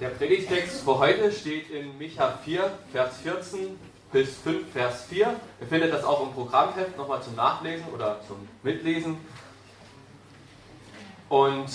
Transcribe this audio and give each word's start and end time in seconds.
Der 0.00 0.10
Predigtext 0.10 0.82
für 0.82 0.96
heute 1.00 1.32
steht 1.32 1.70
in 1.70 1.98
Micha 1.98 2.38
4, 2.44 2.70
Vers 2.92 3.16
14 3.20 3.76
bis 4.12 4.36
5, 4.36 4.72
Vers 4.72 5.06
4. 5.06 5.34
Ihr 5.60 5.66
findet 5.66 5.92
das 5.92 6.04
auch 6.04 6.22
im 6.22 6.32
Programmheft 6.32 6.96
nochmal 6.96 7.20
zum 7.20 7.34
Nachlesen 7.34 7.84
oder 7.92 8.20
zum 8.28 8.48
Mitlesen. 8.62 9.16
Und 11.28 11.68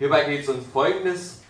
hierbei 0.00 0.24
geht 0.24 0.42
es 0.42 0.48
um 0.48 0.60
Folgendes. 0.60 1.42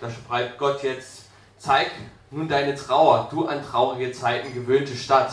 Da 0.00 0.08
schreibt 0.10 0.58
Gott 0.58 0.82
jetzt, 0.82 1.26
zeig 1.58 1.92
nun 2.32 2.48
deine 2.48 2.74
Trauer, 2.74 3.28
du 3.30 3.46
an 3.46 3.64
traurige 3.64 4.10
Zeiten 4.10 4.52
gewöhnte 4.52 4.96
Stadt. 4.96 5.32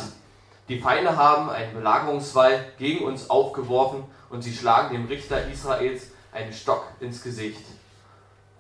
Die 0.70 0.80
Feinde 0.80 1.18
haben 1.18 1.50
einen 1.50 1.74
Belagerungswall 1.74 2.64
gegen 2.78 3.04
uns 3.04 3.32
aufgeworfen 3.32 4.04
und 4.30 4.44
sie 4.44 4.54
schlagen 4.54 4.94
dem 4.94 5.08
Richter 5.08 5.48
Israels 5.48 6.12
einen 6.32 6.54
Stock 6.54 6.86
ins 7.00 7.24
Gesicht. 7.24 7.62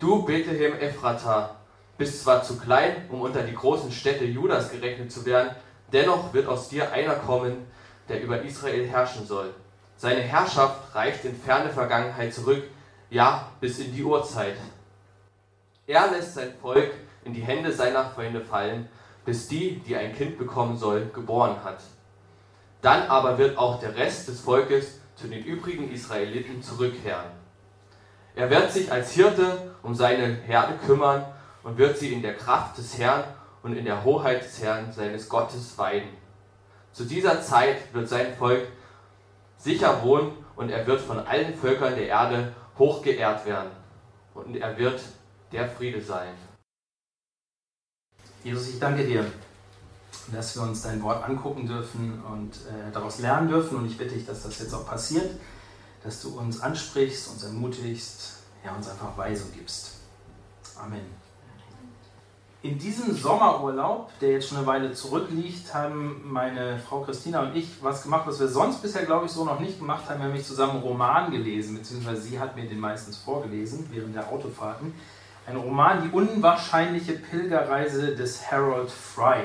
Du 0.06 0.22
Bethlehem 0.22 0.80
Ephrata 0.80 1.56
bist 1.98 2.22
zwar 2.22 2.44
zu 2.44 2.60
klein, 2.60 3.10
um 3.10 3.22
unter 3.22 3.42
die 3.42 3.56
großen 3.56 3.92
Städte 3.92 4.24
Judas 4.24 4.70
gerechnet 4.70 5.12
zu 5.12 5.26
werden, 5.26 5.56
dennoch 5.92 6.32
wird 6.32 6.46
aus 6.46 6.70
dir 6.70 6.92
einer 6.92 7.16
kommen, 7.16 7.66
der 8.08 8.22
über 8.22 8.44
Israel 8.44 8.86
herrschen 8.86 9.26
soll. 9.26 9.56
Seine 9.98 10.22
Herrschaft 10.22 10.94
reicht 10.94 11.26
in 11.26 11.36
ferne 11.36 11.72
Vergangenheit 11.72 12.36
zurück, 12.36 12.66
ja 13.10 13.50
bis 13.60 13.80
in 13.80 13.96
die 13.96 14.04
Urzeit. 14.04 14.58
Er 15.88 16.12
lässt 16.12 16.36
sein 16.36 16.54
Volk 16.62 16.92
in 17.24 17.34
die 17.34 17.42
Hände 17.42 17.72
seiner 17.72 18.06
Freunde 18.06 18.42
fallen, 18.42 18.88
bis 19.26 19.48
die, 19.48 19.80
die 19.80 19.96
ein 19.96 20.14
Kind 20.14 20.38
bekommen 20.38 20.78
soll, 20.78 21.10
geboren 21.16 21.64
hat. 21.64 21.80
Dann 22.84 23.08
aber 23.08 23.40
wird 23.40 23.58
auch 23.58 23.80
der 23.80 23.96
Rest 23.96 24.28
des 24.28 24.40
Volkes 24.42 25.00
zu 25.16 25.28
den 25.28 25.44
übrigen 25.44 25.92
Israeliten 25.92 26.62
zurückkehren. 26.62 27.32
Er 28.36 28.52
wird 28.52 28.72
sich 28.72 28.92
als 28.92 29.12
Hirte 29.14 29.75
um 29.86 29.94
seine 29.94 30.34
Herde 30.34 30.74
kümmern 30.86 31.26
und 31.64 31.78
wird 31.78 31.98
sie 31.98 32.12
in 32.12 32.22
der 32.22 32.36
Kraft 32.36 32.78
des 32.78 32.98
Herrn 32.98 33.24
und 33.64 33.76
in 33.76 33.86
der 33.86 34.04
Hoheit 34.04 34.44
des 34.44 34.62
Herrn 34.62 34.92
seines 34.92 35.30
Gottes 35.30 35.78
weiden. 35.78 36.10
Zu 36.92 37.06
dieser 37.06 37.42
Zeit 37.42 37.94
wird 37.94 38.10
sein 38.10 38.36
Volk 38.36 38.68
sicher 39.58 40.04
wohnen 40.04 40.32
und 40.56 40.70
er 40.70 40.86
wird 40.88 41.02
von 41.02 41.20
allen 41.20 41.54
Völkern 41.56 41.96
der 41.96 42.08
Erde 42.08 42.54
hoch 42.78 43.02
geehrt 43.02 43.46
werden. 43.46 43.72
Und 44.34 44.56
er 44.56 44.78
wird 44.78 45.02
der 45.52 45.70
Friede 45.70 46.02
sein. 46.02 46.34
Jesus, 48.44 48.70
ich 48.70 48.80
danke 48.80 49.06
dir, 49.06 49.26
dass 50.32 50.56
wir 50.56 50.64
uns 50.64 50.82
dein 50.82 51.02
Wort 51.02 51.24
angucken 51.24 51.68
dürfen 51.68 52.22
und 52.32 52.56
äh, 52.68 52.92
daraus 52.92 53.20
lernen 53.20 53.48
dürfen. 53.48 53.78
Und 53.78 53.86
ich 53.86 53.98
bitte 53.98 54.14
dich, 54.14 54.26
dass 54.26 54.44
das 54.44 54.60
jetzt 54.60 54.74
auch 54.74 54.86
passiert 54.86 55.30
dass 56.06 56.22
du 56.22 56.38
uns 56.40 56.62
ansprichst, 56.62 57.30
uns 57.30 57.44
ermutigst, 57.44 58.35
ja, 58.66 58.74
uns 58.74 58.90
einfach 58.90 59.18
Weisung 59.18 59.52
gibst. 59.54 60.00
Amen. 60.78 61.06
In 62.62 62.80
diesem 62.80 63.16
Sommerurlaub, 63.16 64.10
der 64.20 64.32
jetzt 64.32 64.50
schon 64.50 64.58
eine 64.58 64.66
Weile 64.66 64.92
zurückliegt, 64.92 65.72
haben 65.72 66.22
meine 66.26 66.80
Frau 66.80 67.02
Christina 67.02 67.44
und 67.44 67.56
ich 67.56 67.84
was 67.84 68.02
gemacht, 68.02 68.26
was 68.26 68.40
wir 68.40 68.48
sonst 68.48 68.82
bisher, 68.82 69.06
glaube 69.06 69.28
ich, 69.28 69.32
so 69.32 69.46
noch 69.46 69.60
nicht 69.60 69.78
gemacht 69.78 70.10
haben. 70.10 70.18
Wir 70.18 70.24
haben 70.24 70.32
nämlich 70.32 70.48
zusammen 70.48 70.72
einen 70.72 70.82
Roman 70.82 71.32
gelesen, 71.32 71.78
beziehungsweise 71.78 72.22
sie 72.22 72.40
hat 72.40 72.56
mir 72.56 72.68
den 72.68 72.80
meistens 72.80 73.18
vorgelesen 73.18 73.88
während 73.92 74.16
der 74.16 74.28
Autofahrten. 74.30 74.96
Ein 75.46 75.58
Roman, 75.58 76.02
Die 76.02 76.10
unwahrscheinliche 76.10 77.14
Pilgerreise 77.14 78.16
des 78.16 78.50
Harold 78.50 78.90
Fry. 78.90 79.44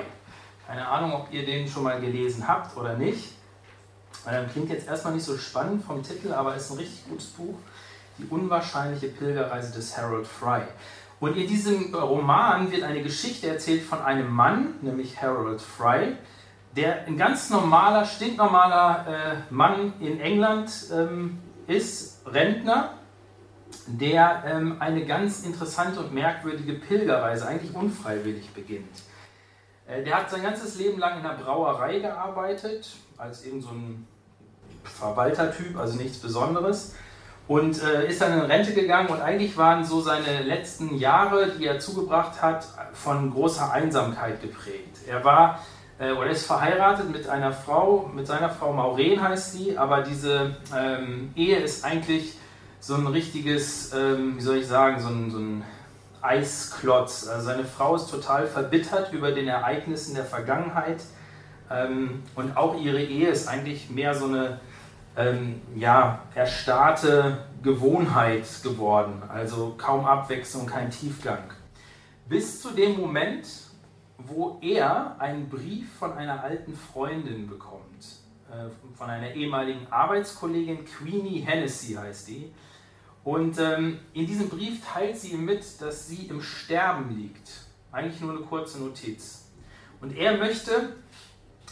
Keine 0.66 0.88
Ahnung, 0.88 1.12
ob 1.12 1.30
ihr 1.30 1.44
den 1.44 1.68
schon 1.68 1.82
mal 1.82 2.00
gelesen 2.00 2.48
habt 2.48 2.74
oder 2.78 2.96
nicht. 2.96 3.34
Klingt 4.52 4.70
jetzt 4.70 4.88
erstmal 4.88 5.12
nicht 5.12 5.26
so 5.26 5.36
spannend 5.36 5.84
vom 5.84 6.02
Titel, 6.02 6.32
aber 6.32 6.54
ist 6.54 6.70
ein 6.70 6.78
richtig 6.78 7.06
gutes 7.06 7.26
Buch. 7.26 7.56
Die 8.20 8.26
unwahrscheinliche 8.28 9.08
Pilgerreise 9.08 9.72
des 9.72 9.96
Harold 9.96 10.26
Fry. 10.26 10.62
Und 11.20 11.36
in 11.36 11.46
diesem 11.46 11.94
Roman 11.94 12.70
wird 12.70 12.82
eine 12.82 13.02
Geschichte 13.02 13.48
erzählt 13.48 13.82
von 13.82 14.00
einem 14.00 14.30
Mann, 14.30 14.74
nämlich 14.82 15.20
Harold 15.20 15.60
Fry, 15.60 16.16
der 16.76 17.06
ein 17.06 17.16
ganz 17.16 17.50
normaler, 17.50 18.04
stinknormaler 18.04 19.06
äh, 19.06 19.52
Mann 19.52 19.94
in 20.00 20.20
England 20.20 20.70
ähm, 20.92 21.38
ist, 21.66 22.22
Rentner, 22.26 22.94
der 23.86 24.44
ähm, 24.46 24.76
eine 24.80 25.04
ganz 25.04 25.44
interessante 25.44 26.00
und 26.00 26.14
merkwürdige 26.14 26.74
Pilgerreise, 26.74 27.46
eigentlich 27.46 27.74
unfreiwillig 27.74 28.50
beginnt. 28.50 29.02
Äh, 29.86 30.04
der 30.04 30.16
hat 30.16 30.30
sein 30.30 30.42
ganzes 30.42 30.76
Leben 30.76 30.98
lang 30.98 31.20
in 31.20 31.26
einer 31.26 31.34
Brauerei 31.34 31.98
gearbeitet, 31.98 32.94
als 33.18 33.44
irgend 33.44 33.64
so 33.64 33.70
ein 33.70 34.06
Verwaltertyp, 34.84 35.76
also 35.76 35.96
nichts 35.96 36.18
Besonderes. 36.18 36.94
Und 37.50 37.82
äh, 37.82 38.06
ist 38.06 38.20
dann 38.20 38.32
in 38.32 38.44
Rente 38.44 38.72
gegangen 38.74 39.08
und 39.08 39.20
eigentlich 39.20 39.56
waren 39.56 39.84
so 39.84 40.00
seine 40.00 40.44
letzten 40.44 40.94
Jahre, 40.94 41.48
die 41.48 41.66
er 41.66 41.80
zugebracht 41.80 42.40
hat, 42.40 42.64
von 42.92 43.32
großer 43.32 43.72
Einsamkeit 43.72 44.40
geprägt. 44.40 44.98
Er 45.08 45.24
war 45.24 45.58
äh, 45.98 46.12
oder 46.12 46.30
ist 46.30 46.46
verheiratet 46.46 47.10
mit 47.10 47.28
einer 47.28 47.52
Frau, 47.52 48.08
mit 48.14 48.28
seiner 48.28 48.50
Frau 48.50 48.72
Maureen 48.72 49.20
heißt 49.20 49.50
sie, 49.50 49.76
aber 49.76 50.02
diese 50.02 50.58
ähm, 50.72 51.32
Ehe 51.34 51.58
ist 51.58 51.84
eigentlich 51.84 52.38
so 52.78 52.94
ein 52.94 53.08
richtiges, 53.08 53.92
ähm, 53.94 54.36
wie 54.36 54.42
soll 54.42 54.58
ich 54.58 54.68
sagen, 54.68 55.00
so 55.00 55.08
ein, 55.08 55.32
so 55.32 55.38
ein 55.38 55.64
Eisklotz. 56.22 57.26
Also 57.26 57.46
seine 57.46 57.64
Frau 57.64 57.96
ist 57.96 58.08
total 58.12 58.46
verbittert 58.46 59.12
über 59.12 59.32
den 59.32 59.48
Ereignissen 59.48 60.14
der 60.14 60.24
Vergangenheit 60.24 61.02
ähm, 61.68 62.22
und 62.36 62.56
auch 62.56 62.80
ihre 62.80 63.02
Ehe 63.02 63.28
ist 63.28 63.48
eigentlich 63.48 63.90
mehr 63.90 64.14
so 64.14 64.26
eine 64.26 64.60
ähm, 65.16 65.60
ja, 65.74 66.22
erstarrte 66.34 67.44
Gewohnheit 67.62 68.46
geworden, 68.62 69.22
also 69.28 69.74
kaum 69.76 70.04
Abwechslung, 70.06 70.66
kein 70.66 70.90
Tiefgang. 70.90 71.52
Bis 72.28 72.62
zu 72.62 72.70
dem 72.70 72.96
Moment, 72.96 73.46
wo 74.18 74.58
er 74.62 75.20
einen 75.20 75.48
Brief 75.48 75.92
von 75.94 76.12
einer 76.12 76.42
alten 76.42 76.74
Freundin 76.74 77.48
bekommt, 77.48 78.20
äh, 78.50 78.68
von 78.96 79.10
einer 79.10 79.32
ehemaligen 79.32 79.86
Arbeitskollegin, 79.90 80.84
Queenie 80.84 81.40
Hennessy 81.40 81.94
heißt 81.94 82.28
die. 82.28 82.52
Und 83.22 83.58
ähm, 83.58 83.98
in 84.14 84.26
diesem 84.26 84.48
Brief 84.48 84.84
teilt 84.84 85.18
sie 85.18 85.32
ihm 85.32 85.44
mit, 85.44 85.80
dass 85.80 86.08
sie 86.08 86.26
im 86.26 86.40
Sterben 86.40 87.16
liegt. 87.16 87.50
Eigentlich 87.92 88.20
nur 88.20 88.30
eine 88.30 88.40
kurze 88.40 88.80
Notiz. 88.80 89.50
Und 90.00 90.16
er 90.16 90.38
möchte, 90.38 90.94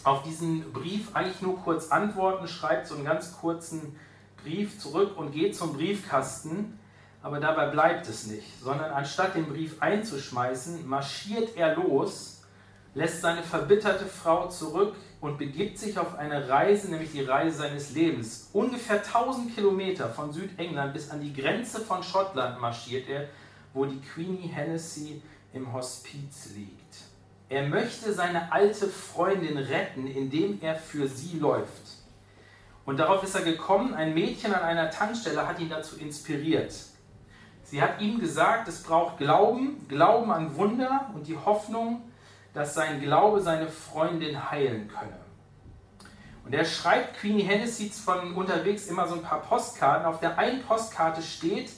auf 0.09 0.23
diesen 0.23 0.73
Brief 0.73 1.15
eigentlich 1.15 1.43
nur 1.43 1.59
kurz 1.59 1.91
antworten, 1.91 2.49
schreibt 2.49 2.87
so 2.87 2.95
einen 2.95 3.05
ganz 3.05 3.37
kurzen 3.39 3.95
Brief 4.43 4.79
zurück 4.79 5.17
und 5.19 5.33
geht 5.33 5.55
zum 5.55 5.75
Briefkasten. 5.75 6.79
Aber 7.23 7.41
dabei 7.41 7.69
bleibt 7.69 8.09
es 8.09 8.27
nicht, 8.27 8.47
sondern 8.63 8.91
anstatt 8.93 9.35
den 9.35 9.47
Brief 9.47 9.83
einzuschmeißen, 9.83 10.89
marschiert 10.89 11.57
er 11.57 11.75
los, 11.75 12.43
lässt 12.95 13.21
seine 13.21 13.43
verbitterte 13.43 14.07
Frau 14.07 14.49
zurück 14.49 14.95
und 15.21 15.37
begibt 15.37 15.79
sich 15.79 15.99
auf 15.99 16.17
eine 16.17 16.49
Reise, 16.49 16.91
nämlich 16.91 17.13
die 17.13 17.25
Reise 17.25 17.59
seines 17.59 17.91
Lebens. 17.91 18.49
Ungefähr 18.53 19.03
1000 19.05 19.55
Kilometer 19.55 20.09
von 20.09 20.33
Südengland 20.33 20.95
bis 20.95 21.11
an 21.11 21.21
die 21.21 21.35
Grenze 21.35 21.81
von 21.81 22.03
Schottland 22.03 22.61
marschiert 22.61 23.09
er, 23.09 23.29
wo 23.75 23.85
die 23.85 24.01
Queenie 24.01 24.49
Hennessy 24.49 25.21
im 25.53 25.73
Hospiz 25.73 26.51
liegt. 26.55 27.08
Er 27.49 27.67
möchte 27.67 28.13
seine 28.13 28.53
alte 28.53 28.89
Freundin 28.89 29.57
retten, 29.57 30.07
indem 30.07 30.59
er 30.61 30.75
für 30.75 31.09
sie 31.09 31.39
läuft. 31.39 31.99
Und 32.85 32.99
darauf 32.99 33.23
ist 33.23 33.35
er 33.35 33.43
gekommen, 33.43 33.95
ein 33.95 34.15
Mädchen 34.15 34.55
an 34.55 34.63
einer 34.63 34.91
Tankstelle 34.91 35.47
hat 35.47 35.59
ihn 35.59 35.71
dazu 35.71 35.97
inspiriert. 35.97 36.75
Sie 37.65 37.83
hat 37.83 38.01
ihm 38.01 38.19
gesagt, 38.19 38.69
es 38.69 38.83
braucht 38.83 39.19
Glauben, 39.19 39.87
Glauben 39.89 40.31
an 40.31 40.57
Wunder 40.57 41.11
und 41.15 41.27
die 41.27 41.37
Hoffnung, 41.37 42.03
dass 42.55 42.75
sein 42.75 43.01
Glaube 43.01 43.41
seine 43.41 43.69
Freundin 43.69 44.51
heilen 44.51 44.89
könne. 44.89 45.19
Und 46.45 46.55
er 46.55 46.65
schreibt 46.65 47.19
Queenie 47.19 47.43
Hennessy 47.43 47.91
von 47.91 48.35
unterwegs 48.35 48.87
immer 48.87 49.07
so 49.07 49.17
ein 49.17 49.23
paar 49.23 49.43
Postkarten. 49.43 50.07
Auf 50.07 50.21
der 50.21 50.39
einen 50.39 50.63
Postkarte 50.63 51.21
steht, 51.21 51.71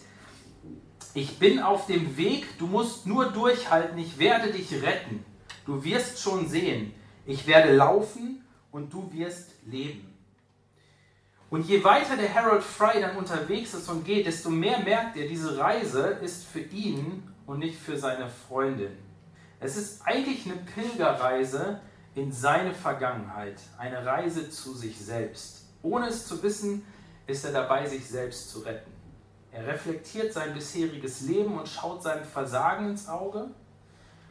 ich 1.13 1.41
bin 1.41 1.61
auf 1.61 1.87
dem 1.87 2.17
Weg, 2.17 2.57
du 2.59 2.69
musst 2.69 3.05
nur 3.05 3.33
durchhalten, 3.33 3.99
ich 3.99 4.19
werde 4.19 4.53
dich 4.53 4.73
retten. 4.81 5.25
Du 5.71 5.85
wirst 5.85 6.19
schon 6.19 6.49
sehen, 6.49 6.93
ich 7.25 7.47
werde 7.47 7.77
laufen 7.77 8.45
und 8.73 8.93
du 8.93 9.09
wirst 9.13 9.53
leben. 9.65 10.13
Und 11.49 11.65
je 11.69 11.85
weiter 11.85 12.17
der 12.17 12.35
Harold 12.35 12.65
Fry 12.65 13.01
dann 13.01 13.17
unterwegs 13.17 13.73
ist 13.75 13.89
und 13.89 14.05
geht, 14.05 14.27
desto 14.27 14.51
mehr 14.51 14.81
merkt 14.81 15.17
er, 15.17 15.29
diese 15.29 15.57
Reise 15.59 16.19
ist 16.23 16.45
für 16.45 16.59
ihn 16.59 17.23
und 17.47 17.61
nicht 17.61 17.79
für 17.79 17.97
seine 17.97 18.29
Freundin. 18.29 18.91
Es 19.61 19.77
ist 19.77 20.03
eigentlich 20.05 20.45
eine 20.45 20.57
Pilgerreise 20.57 21.79
in 22.17 22.33
seine 22.33 22.75
Vergangenheit, 22.75 23.61
eine 23.79 24.05
Reise 24.05 24.51
zu 24.51 24.75
sich 24.75 24.99
selbst. 24.99 25.69
Ohne 25.83 26.09
es 26.09 26.27
zu 26.27 26.43
wissen, 26.43 26.85
ist 27.29 27.45
er 27.45 27.53
dabei, 27.53 27.87
sich 27.87 28.09
selbst 28.09 28.51
zu 28.51 28.59
retten. 28.63 28.91
Er 29.53 29.69
reflektiert 29.69 30.33
sein 30.33 30.53
bisheriges 30.53 31.21
Leben 31.21 31.57
und 31.57 31.69
schaut 31.69 32.03
seinem 32.03 32.25
Versagen 32.25 32.89
ins 32.89 33.09
Auge 33.09 33.51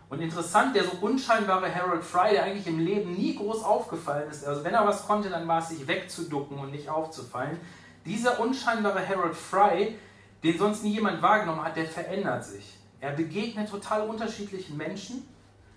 und 0.09 0.21
interessant, 0.21 0.75
der 0.75 0.83
so 0.83 0.91
unscheinbare 1.01 1.73
Harold 1.73 2.03
Fry, 2.03 2.31
der 2.31 2.44
eigentlich 2.44 2.65
im 2.65 2.79
Leben 2.79 3.13
nie 3.13 3.35
groß 3.35 3.63
aufgefallen 3.63 4.29
ist, 4.29 4.45
also 4.45 4.63
wenn 4.63 4.73
er 4.73 4.85
was 4.85 5.06
konnte, 5.06 5.29
dann 5.29 5.47
war 5.47 5.59
es 5.59 5.69
sich 5.69 5.88
wegzuducken 5.88 6.57
und 6.57 6.71
nicht 6.71 6.89
aufzufallen. 6.89 7.59
Dieser 8.06 8.39
unscheinbare 8.39 9.07
Harold 9.07 9.35
Fry, 9.35 9.95
den 10.44 10.57
sonst 10.57 10.83
nie 10.83 10.94
jemand 10.94 11.21
wahrgenommen 11.21 11.63
hat, 11.63 11.75
der 11.75 11.85
verändert 11.85 12.44
sich. 12.44 12.75
Er 13.00 13.11
begegnet 13.11 13.69
total 13.69 14.07
unterschiedlichen 14.07 14.77
Menschen. 14.77 15.27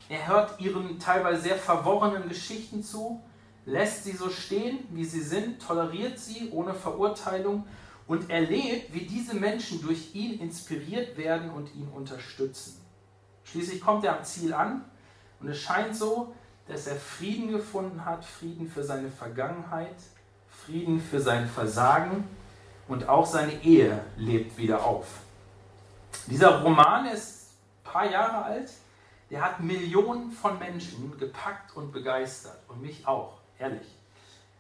Er 0.09 0.27
hört 0.27 0.59
ihren 0.61 0.99
teilweise 0.99 1.43
sehr 1.43 1.57
verworrenen 1.57 2.29
Geschichten 2.29 2.83
zu, 2.83 3.23
lässt 3.67 4.05
sie 4.05 4.13
so 4.13 4.31
stehen, 4.31 4.81
wie 4.91 5.05
sie 5.05 5.21
sind, 5.21 5.61
toleriert 5.61 6.19
sie 6.19 6.51
ohne 6.51 6.75
Verurteilung 6.75 7.65
und 8.07 8.31
erlebt, 8.31 8.93
wie 8.95 9.07
diese 9.07 9.35
Menschen 9.35 9.81
durch 9.83 10.15
ihn 10.15 10.41
inspiriert 10.41 11.17
werden 11.17 11.51
und 11.51 11.73
ihn 11.75 11.89
unterstützen. 11.89 12.82
Schließlich 13.45 13.81
kommt 13.81 14.05
er 14.05 14.19
am 14.19 14.25
Ziel 14.25 14.55
an 14.55 14.85
und 15.41 15.49
es 15.49 15.59
scheint 15.59 15.97
so, 15.97 16.35
dass 16.69 16.87
er 16.87 16.97
Frieden 16.97 17.51
gefunden 17.51 18.05
hat, 18.05 18.25
Frieden 18.25 18.71
für 18.71 18.85
seine 18.85 19.11
Vergangenheit, 19.11 19.97
Frieden 20.49 21.01
für 21.01 21.21
sein 21.21 21.49
Versagen 21.49 22.29
und 22.89 23.09
auch 23.09 23.27
seine 23.27 23.63
Ehe 23.63 24.05
lebt 24.17 24.57
wieder 24.57 24.85
auf. 24.85 25.07
Dieser 26.27 26.63
Roman 26.63 27.07
ist 27.07 27.51
ein 27.85 27.93
paar 27.93 28.11
Jahre 28.11 28.45
alt, 28.45 28.71
der 29.31 29.43
hat 29.43 29.61
Millionen 29.61 30.31
von 30.31 30.59
Menschen 30.59 31.19
gepackt 31.19 31.75
und 31.75 31.91
begeistert 31.91 32.59
und 32.69 32.83
mich 32.83 33.07
auch, 33.07 33.41
ehrlich. 33.59 33.87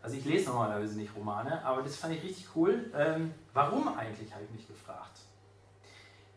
Also 0.02 0.16
ich 0.16 0.24
lese 0.24 0.50
normalerweise 0.50 0.98
nicht 0.98 1.14
Romane, 1.14 1.64
aber 1.64 1.82
das 1.82 1.96
fand 1.96 2.14
ich 2.14 2.22
richtig 2.24 2.48
cool. 2.56 2.90
Ähm, 2.96 3.32
warum 3.52 3.86
eigentlich, 3.96 4.34
habe 4.34 4.44
ich 4.44 4.50
mich 4.50 4.66
gefragt. 4.66 5.20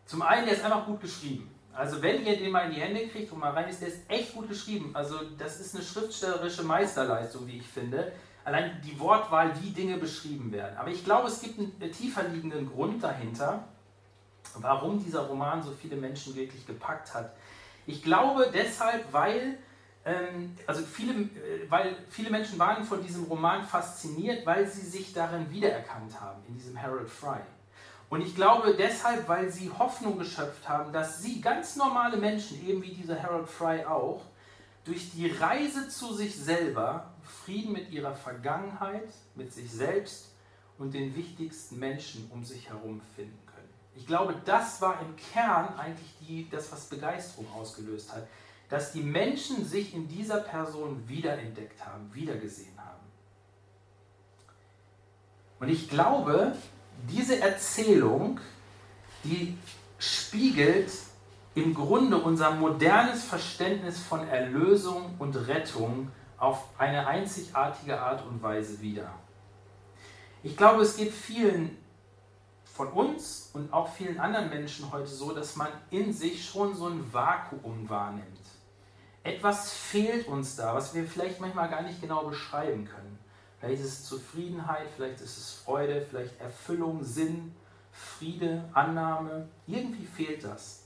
Zum 0.04 0.22
einen, 0.22 0.46
der 0.46 0.54
ist 0.54 0.64
einfach 0.64 0.86
gut 0.86 1.00
geschrieben. 1.00 1.50
Also 1.76 2.02
wenn 2.02 2.24
ihr 2.24 2.36
den 2.38 2.50
mal 2.50 2.66
in 2.66 2.74
die 2.74 2.80
Hände 2.80 3.06
kriegt 3.08 3.30
und 3.32 3.38
mal 3.38 3.52
rein 3.52 3.68
ist, 3.68 3.82
der 3.82 3.88
ist 3.88 4.08
echt 4.08 4.34
gut 4.34 4.48
geschrieben. 4.48 4.90
Also 4.94 5.20
das 5.38 5.60
ist 5.60 5.74
eine 5.74 5.84
schriftstellerische 5.84 6.62
Meisterleistung, 6.62 7.46
wie 7.46 7.58
ich 7.58 7.66
finde. 7.66 8.12
Allein 8.44 8.80
die 8.82 8.98
Wortwahl, 8.98 9.52
wie 9.60 9.70
Dinge 9.70 9.98
beschrieben 9.98 10.52
werden. 10.52 10.76
Aber 10.78 10.90
ich 10.90 11.04
glaube, 11.04 11.28
es 11.28 11.40
gibt 11.40 11.58
einen 11.58 11.92
tiefer 11.92 12.22
liegenden 12.28 12.70
Grund 12.70 13.02
dahinter, 13.02 13.64
warum 14.54 15.02
dieser 15.02 15.26
Roman 15.26 15.62
so 15.62 15.72
viele 15.72 15.96
Menschen 15.96 16.34
wirklich 16.34 16.66
gepackt 16.66 17.12
hat. 17.12 17.34
Ich 17.86 18.02
glaube 18.02 18.50
deshalb, 18.54 19.12
weil, 19.12 19.58
ähm, 20.04 20.56
also 20.66 20.82
viele, 20.82 21.12
äh, 21.12 21.68
weil 21.68 21.96
viele 22.08 22.30
Menschen 22.30 22.58
waren 22.58 22.84
von 22.84 23.02
diesem 23.02 23.24
Roman 23.24 23.64
fasziniert, 23.64 24.46
weil 24.46 24.66
sie 24.66 24.86
sich 24.86 25.12
darin 25.12 25.50
wiedererkannt 25.50 26.20
haben, 26.20 26.42
in 26.48 26.54
diesem 26.54 26.80
Harold 26.80 27.10
Fry. 27.10 27.40
Und 28.08 28.20
ich 28.20 28.36
glaube 28.36 28.74
deshalb, 28.74 29.28
weil 29.28 29.50
sie 29.50 29.70
Hoffnung 29.70 30.18
geschöpft 30.18 30.68
haben, 30.68 30.92
dass 30.92 31.22
sie, 31.22 31.40
ganz 31.40 31.76
normale 31.76 32.16
Menschen, 32.16 32.66
eben 32.66 32.82
wie 32.82 32.94
dieser 32.94 33.20
Harold 33.20 33.48
Fry 33.48 33.84
auch, 33.84 34.22
durch 34.84 35.10
die 35.10 35.28
Reise 35.28 35.88
zu 35.88 36.14
sich 36.14 36.36
selber 36.36 37.12
Frieden 37.44 37.72
mit 37.72 37.90
ihrer 37.90 38.14
Vergangenheit, 38.14 39.08
mit 39.34 39.52
sich 39.52 39.70
selbst 39.72 40.30
und 40.78 40.94
den 40.94 41.16
wichtigsten 41.16 41.78
Menschen 41.78 42.30
um 42.32 42.44
sich 42.44 42.68
herum 42.68 43.00
finden 43.16 43.38
können. 43.46 43.68
Ich 43.96 44.06
glaube, 44.06 44.36
das 44.44 44.80
war 44.80 45.00
im 45.00 45.16
Kern 45.16 45.76
eigentlich 45.76 46.14
die, 46.20 46.48
das, 46.48 46.70
was 46.70 46.86
Begeisterung 46.86 47.46
ausgelöst 47.54 48.12
hat, 48.12 48.28
dass 48.68 48.92
die 48.92 49.02
Menschen 49.02 49.64
sich 49.64 49.94
in 49.94 50.06
dieser 50.06 50.38
Person 50.38 51.08
wiederentdeckt 51.08 51.84
haben, 51.84 52.12
wiedergesehen 52.14 52.76
haben. 52.78 53.00
Und 55.58 55.68
ich 55.68 55.88
glaube, 55.88 56.54
diese 57.08 57.40
Erzählung, 57.40 58.40
die 59.24 59.56
spiegelt 59.98 60.90
im 61.54 61.74
Grunde 61.74 62.18
unser 62.18 62.50
modernes 62.50 63.24
Verständnis 63.24 63.98
von 63.98 64.26
Erlösung 64.28 65.14
und 65.18 65.34
Rettung 65.48 66.10
auf 66.38 66.64
eine 66.76 67.06
einzigartige 67.06 68.00
Art 68.00 68.26
und 68.26 68.42
Weise 68.42 68.80
wider. 68.80 69.10
Ich 70.42 70.56
glaube, 70.56 70.82
es 70.82 70.96
geht 70.96 71.12
vielen 71.12 71.76
von 72.64 72.88
uns 72.88 73.50
und 73.54 73.72
auch 73.72 73.88
vielen 73.94 74.20
anderen 74.20 74.50
Menschen 74.50 74.92
heute 74.92 75.06
so, 75.06 75.32
dass 75.32 75.56
man 75.56 75.68
in 75.90 76.12
sich 76.12 76.44
schon 76.44 76.76
so 76.76 76.88
ein 76.88 77.12
Vakuum 77.12 77.88
wahrnimmt. 77.88 78.26
Etwas 79.22 79.72
fehlt 79.72 80.28
uns 80.28 80.56
da, 80.56 80.74
was 80.74 80.94
wir 80.94 81.04
vielleicht 81.04 81.40
manchmal 81.40 81.70
gar 81.70 81.82
nicht 81.82 82.00
genau 82.00 82.24
beschreiben 82.24 82.84
können. 82.84 83.15
Vielleicht 83.66 83.82
ist 83.82 84.00
es 84.00 84.04
Zufriedenheit, 84.04 84.86
vielleicht 84.94 85.20
ist 85.20 85.38
es 85.38 85.52
Freude, 85.64 86.06
vielleicht 86.08 86.40
Erfüllung, 86.40 87.02
Sinn, 87.02 87.52
Friede, 87.90 88.64
Annahme. 88.72 89.48
Irgendwie 89.66 90.06
fehlt 90.06 90.44
das. 90.44 90.84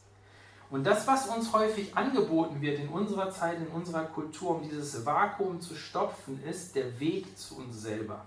Und 0.71 0.85
das, 0.85 1.07
was 1.07 1.29
uns 1.29 1.53
häufig 1.53 1.95
angeboten 1.95 2.63
wird 2.63 2.79
in 2.79 2.89
unserer 2.89 3.31
Zeit, 3.31 3.59
in 3.59 3.67
unserer 3.67 4.05
Kultur, 4.05 4.57
um 4.57 4.63
dieses 4.63 5.05
Vakuum 5.05 5.61
zu 5.61 5.75
stopfen, 5.75 6.43
ist 6.43 6.75
der 6.75 6.99
Weg 6.99 7.37
zu 7.37 7.59
uns 7.59 7.83
selber. 7.83 8.25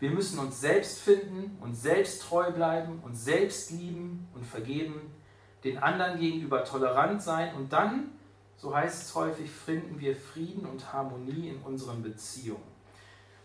Wir 0.00 0.10
müssen 0.10 0.40
uns 0.40 0.60
selbst 0.60 0.98
finden, 0.98 1.56
uns 1.60 1.82
selbst 1.82 2.22
treu 2.22 2.50
bleiben, 2.50 3.00
uns 3.04 3.24
selbst 3.24 3.70
lieben 3.70 4.26
und 4.34 4.44
vergeben, 4.44 5.14
den 5.62 5.78
anderen 5.78 6.18
gegenüber 6.18 6.64
tolerant 6.64 7.22
sein 7.22 7.54
und 7.54 7.72
dann, 7.72 8.10
so 8.56 8.74
heißt 8.74 9.04
es 9.04 9.14
häufig, 9.14 9.48
finden 9.48 10.00
wir 10.00 10.16
Frieden 10.16 10.66
und 10.66 10.92
Harmonie 10.92 11.50
in 11.50 11.62
unseren 11.62 12.02
Beziehungen. 12.02 12.79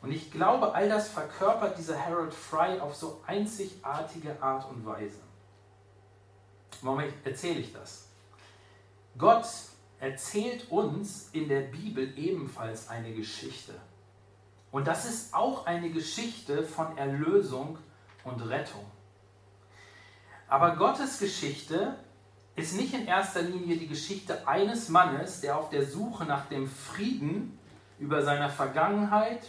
Und 0.06 0.12
ich 0.12 0.30
glaube, 0.30 0.76
all 0.76 0.88
das 0.88 1.08
verkörpert 1.08 1.80
dieser 1.80 2.00
Harold 2.00 2.32
Fry 2.32 2.80
auf 2.80 2.96
so 2.96 3.24
einzigartige 3.26 4.40
Art 4.40 4.70
und 4.70 4.86
Weise. 4.86 5.18
Warum 6.82 7.02
erzähle 7.24 7.60
ich 7.60 7.74
das? 7.74 8.08
Gott 9.18 9.48
erzählt 10.00 10.70
uns 10.70 11.30
in 11.32 11.50
der 11.50 11.62
Bibel 11.62 12.16
ebenfalls 12.20 12.88
eine 12.88 13.14
Geschichte. 13.14 13.74
Und 14.70 14.86
das 14.86 15.06
ist 15.06 15.34
auch 15.34 15.66
eine 15.66 15.90
Geschichte 15.90 16.62
von 16.62 16.96
Erlösung 17.00 17.80
und 18.26 18.48
Rettung. 18.48 18.86
Aber 20.48 20.76
Gottes 20.76 21.18
Geschichte 21.18 21.98
ist 22.56 22.78
nicht 22.78 22.94
in 22.94 23.08
erster 23.08 23.42
Linie 23.42 23.78
die 23.78 23.88
Geschichte 23.88 24.48
eines 24.48 24.88
Mannes, 24.90 25.42
der 25.42 25.58
auf 25.58 25.72
der 25.72 25.88
Suche 25.88 26.26
nach 26.26 26.46
dem 26.46 26.70
Frieden 26.70 27.58
über 27.98 28.22
seiner 28.22 28.52
Vergangenheit, 28.52 29.48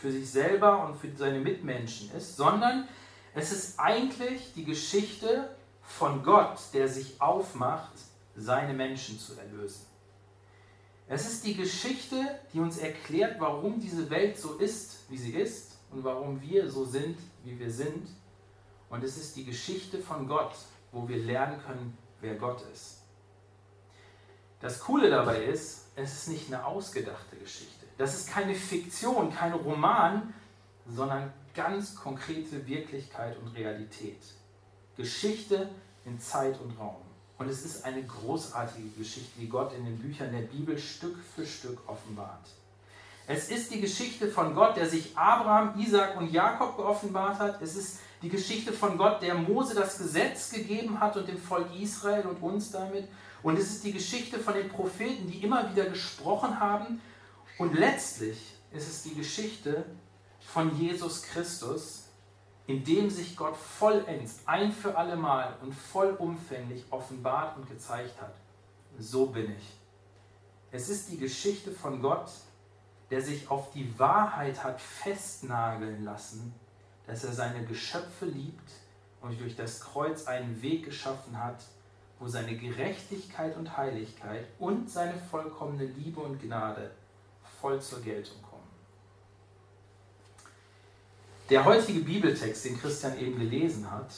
für 0.00 0.10
sich 0.10 0.30
selber 0.30 0.86
und 0.86 0.96
für 0.96 1.14
seine 1.16 1.40
Mitmenschen 1.40 2.10
ist, 2.12 2.36
sondern 2.36 2.88
es 3.34 3.52
ist 3.52 3.78
eigentlich 3.78 4.52
die 4.54 4.64
Geschichte 4.64 5.54
von 5.82 6.22
Gott, 6.22 6.58
der 6.72 6.88
sich 6.88 7.20
aufmacht, 7.20 7.92
seine 8.34 8.72
Menschen 8.72 9.18
zu 9.18 9.38
erlösen. 9.38 9.86
Es 11.08 11.26
ist 11.26 11.44
die 11.44 11.56
Geschichte, 11.56 12.38
die 12.52 12.60
uns 12.60 12.78
erklärt, 12.78 13.40
warum 13.40 13.80
diese 13.80 14.08
Welt 14.10 14.38
so 14.38 14.54
ist, 14.54 15.10
wie 15.10 15.18
sie 15.18 15.32
ist 15.32 15.78
und 15.90 16.04
warum 16.04 16.40
wir 16.40 16.70
so 16.70 16.84
sind, 16.84 17.18
wie 17.44 17.58
wir 17.58 17.70
sind. 17.70 18.08
Und 18.88 19.02
es 19.04 19.16
ist 19.16 19.36
die 19.36 19.44
Geschichte 19.44 19.98
von 19.98 20.28
Gott, 20.28 20.54
wo 20.92 21.08
wir 21.08 21.18
lernen 21.18 21.60
können, 21.66 21.98
wer 22.20 22.36
Gott 22.36 22.62
ist. 22.72 22.98
Das 24.60 24.78
Coole 24.80 25.10
dabei 25.10 25.44
ist, 25.44 25.88
es 25.96 26.12
ist 26.12 26.28
nicht 26.28 26.46
eine 26.52 26.64
ausgedachte 26.64 27.36
Geschichte. 27.36 27.79
Das 28.00 28.14
ist 28.14 28.30
keine 28.30 28.54
Fiktion, 28.54 29.30
kein 29.30 29.52
Roman, 29.52 30.32
sondern 30.88 31.30
ganz 31.54 31.94
konkrete 31.94 32.66
Wirklichkeit 32.66 33.36
und 33.36 33.54
Realität. 33.54 34.22
Geschichte 34.96 35.68
in 36.06 36.18
Zeit 36.18 36.58
und 36.62 36.78
Raum. 36.80 37.02
Und 37.36 37.50
es 37.50 37.62
ist 37.62 37.84
eine 37.84 38.02
großartige 38.02 38.88
Geschichte, 38.96 39.38
die 39.38 39.50
Gott 39.50 39.74
in 39.74 39.84
den 39.84 39.98
Büchern 39.98 40.32
der 40.32 40.40
Bibel 40.40 40.78
Stück 40.78 41.18
für 41.36 41.44
Stück 41.44 41.86
offenbart. 41.86 42.48
Es 43.26 43.50
ist 43.50 43.70
die 43.70 43.82
Geschichte 43.82 44.28
von 44.28 44.54
Gott, 44.54 44.78
der 44.78 44.88
sich 44.88 45.14
Abraham, 45.14 45.78
Isaac 45.78 46.18
und 46.18 46.32
Jakob 46.32 46.78
geoffenbart 46.78 47.38
hat. 47.38 47.60
Es 47.60 47.76
ist 47.76 47.98
die 48.22 48.30
Geschichte 48.30 48.72
von 48.72 48.96
Gott, 48.96 49.20
der 49.20 49.34
Mose 49.34 49.74
das 49.74 49.98
Gesetz 49.98 50.50
gegeben 50.50 50.98
hat 51.00 51.18
und 51.18 51.28
dem 51.28 51.36
Volk 51.36 51.66
Israel 51.78 52.24
und 52.24 52.42
uns 52.42 52.70
damit. 52.70 53.06
Und 53.42 53.58
es 53.58 53.68
ist 53.68 53.84
die 53.84 53.92
Geschichte 53.92 54.38
von 54.38 54.54
den 54.54 54.70
Propheten, 54.70 55.30
die 55.30 55.42
immer 55.44 55.70
wieder 55.70 55.84
gesprochen 55.84 56.58
haben. 56.58 57.02
Und 57.60 57.74
letztlich 57.74 58.54
ist 58.72 58.88
es 58.88 59.02
die 59.02 59.14
Geschichte 59.14 59.84
von 60.40 60.74
Jesus 60.80 61.20
Christus, 61.24 62.04
in 62.66 62.82
dem 62.84 63.10
sich 63.10 63.36
Gott 63.36 63.54
vollends 63.54 64.40
ein 64.46 64.72
für 64.72 64.96
allemal 64.96 65.58
und 65.60 65.74
vollumfänglich 65.74 66.86
offenbart 66.88 67.58
und 67.58 67.68
gezeigt 67.68 68.18
hat. 68.18 68.32
So 68.98 69.26
bin 69.26 69.54
ich. 69.54 69.74
Es 70.70 70.88
ist 70.88 71.10
die 71.10 71.18
Geschichte 71.18 71.70
von 71.70 72.00
Gott, 72.00 72.30
der 73.10 73.20
sich 73.20 73.50
auf 73.50 73.70
die 73.72 73.98
Wahrheit 73.98 74.64
hat 74.64 74.80
festnageln 74.80 76.02
lassen, 76.02 76.54
dass 77.06 77.24
er 77.24 77.34
seine 77.34 77.66
Geschöpfe 77.66 78.24
liebt 78.24 78.70
und 79.20 79.38
durch 79.38 79.54
das 79.54 79.82
Kreuz 79.82 80.26
einen 80.26 80.62
Weg 80.62 80.86
geschaffen 80.86 81.38
hat, 81.38 81.62
wo 82.20 82.26
seine 82.26 82.56
Gerechtigkeit 82.56 83.54
und 83.58 83.76
Heiligkeit 83.76 84.46
und 84.58 84.90
seine 84.90 85.18
vollkommene 85.30 85.84
Liebe 85.84 86.20
und 86.20 86.40
Gnade 86.40 86.92
voll 87.60 87.80
zur 87.80 88.00
Geltung 88.00 88.40
kommen. 88.42 88.62
Der 91.48 91.64
heutige 91.64 92.00
Bibeltext, 92.00 92.64
den 92.64 92.80
Christian 92.80 93.18
eben 93.18 93.38
gelesen 93.38 93.90
hat, 93.90 94.12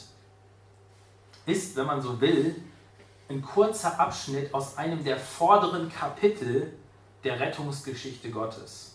ist, 1.47 1.75
wenn 1.77 1.87
man 1.87 2.03
so 2.03 2.21
will, 2.21 2.63
ein 3.29 3.43
kurzer 3.43 3.99
Abschnitt 3.99 4.53
aus 4.53 4.77
einem 4.77 5.03
der 5.03 5.19
vorderen 5.19 5.91
Kapitel 5.91 6.73
der 7.25 7.41
Rettungsgeschichte 7.41 8.31
Gottes. 8.31 8.93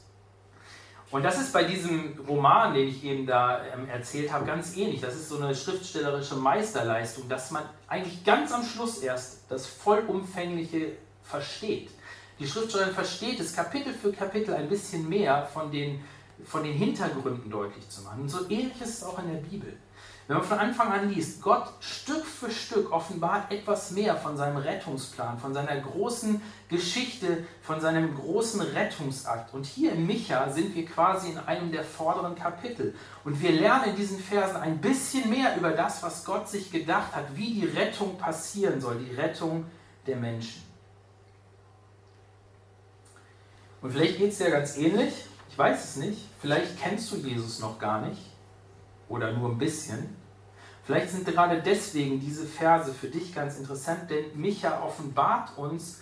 Und 1.10 1.24
das 1.24 1.40
ist 1.40 1.54
bei 1.54 1.64
diesem 1.64 2.20
Roman, 2.28 2.74
den 2.74 2.90
ich 2.90 3.04
eben 3.04 3.26
da 3.26 3.64
ähm, 3.66 3.88
erzählt 3.88 4.32
habe, 4.32 4.46
ganz 4.46 4.76
ähnlich. 4.76 5.00
Das 5.00 5.16
ist 5.16 5.30
so 5.30 5.40
eine 5.40 5.56
schriftstellerische 5.56 6.36
Meisterleistung, 6.36 7.30
dass 7.30 7.50
man 7.52 7.64
eigentlich 7.88 8.26
ganz 8.26 8.52
am 8.52 8.64
Schluss 8.64 8.98
erst 8.98 9.50
das 9.50 9.66
Vollumfängliche 9.66 10.98
versteht. 11.24 11.92
Die 12.40 12.48
Schriftstellerin 12.48 12.94
versteht 12.94 13.40
es 13.40 13.56
Kapitel 13.56 13.94
für 13.94 14.12
Kapitel 14.12 14.54
ein 14.54 14.70
bisschen 14.70 15.10
mehr 15.10 15.48
von 15.52 15.72
den, 15.72 16.04
von 16.46 16.64
den 16.64 16.74
Hintergründen 16.74 17.50
deutlich 17.50 17.90
zu 17.90 18.04
machen. 18.04 18.22
Und 18.22 18.30
so 18.30 18.48
ähnlich 18.50 18.80
ist 18.80 18.98
es 18.98 19.04
auch 19.04 19.18
in 19.20 19.32
der 19.32 19.40
Bibel. 19.40 19.76
Wenn 20.28 20.38
man 20.38 20.46
von 20.46 20.60
Anfang 20.60 20.92
an 20.92 21.10
liest, 21.10 21.42
Gott 21.42 21.70
Stück 21.80 22.26
für 22.26 22.52
Stück 22.52 22.92
offenbart 22.92 23.50
etwas 23.50 23.92
mehr 23.92 24.16
von 24.18 24.36
seinem 24.36 24.58
Rettungsplan, 24.58 25.40
von 25.40 25.54
seiner 25.54 25.80
großen 25.80 26.42
Geschichte, 26.68 27.46
von 27.62 27.80
seinem 27.80 28.14
großen 28.14 28.60
Rettungsakt. 28.60 29.54
Und 29.54 29.66
hier 29.66 29.94
in 29.94 30.06
Micha 30.06 30.50
sind 30.50 30.76
wir 30.76 30.86
quasi 30.86 31.32
in 31.32 31.38
einem 31.38 31.72
der 31.72 31.86
vorderen 31.86 32.36
Kapitel. 32.36 32.94
Und 33.24 33.42
wir 33.42 33.54
lernen 33.54 33.92
in 33.92 33.96
diesen 33.96 34.20
Versen 34.20 34.58
ein 34.58 34.80
bisschen 34.80 35.30
mehr 35.30 35.56
über 35.56 35.72
das, 35.72 36.04
was 36.04 36.26
Gott 36.26 36.50
sich 36.50 36.72
gedacht 36.72 37.16
hat, 37.16 37.36
wie 37.36 37.54
die 37.62 37.66
Rettung 37.66 38.18
passieren 38.18 38.82
soll, 38.82 38.98
die 38.98 39.16
Rettung 39.16 39.66
der 40.06 40.18
Menschen. 40.18 40.67
Und 43.82 43.92
vielleicht 43.92 44.18
geht 44.18 44.32
es 44.32 44.38
dir 44.40 44.52
ganz 44.52 44.78
ähnlich, 44.78 45.14
ich 45.50 45.58
weiß 45.58 45.84
es 45.84 45.96
nicht, 45.98 46.28
vielleicht 46.40 46.80
kennst 46.80 47.12
du 47.12 47.18
Jesus 47.18 47.60
noch 47.60 47.80
gar 47.80 48.02
nicht 48.02 48.22
oder 49.10 49.32
nur 49.34 49.50
ein 49.50 49.58
bisschen. 49.58 50.16
Vielleicht 50.84 51.10
sind 51.10 51.26
gerade 51.26 51.62
deswegen 51.62 52.20
diese 52.20 52.46
Verse 52.46 52.94
für 52.94 53.08
dich 53.08 53.36
ganz 53.36 53.58
interessant, 53.58 54.10
denn 54.10 54.26
Micha 54.40 54.82
offenbart 54.82 55.58
uns 55.58 56.02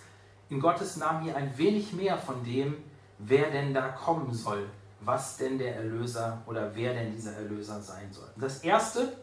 in 0.49 0.59
Gottes 0.59 0.97
Namen 0.97 1.23
hier 1.23 1.35
ein 1.35 1.57
wenig 1.57 1.93
mehr 1.93 2.17
von 2.17 2.43
dem, 2.43 2.77
wer 3.17 3.49
denn 3.49 3.73
da 3.73 3.89
kommen 3.89 4.33
soll, 4.33 4.69
was 5.01 5.37
denn 5.37 5.57
der 5.57 5.75
Erlöser 5.75 6.41
oder 6.45 6.75
wer 6.75 6.93
denn 6.93 7.11
dieser 7.11 7.33
Erlöser 7.33 7.81
sein 7.81 8.11
soll. 8.11 8.29
Das 8.35 8.59
Erste, 8.59 9.13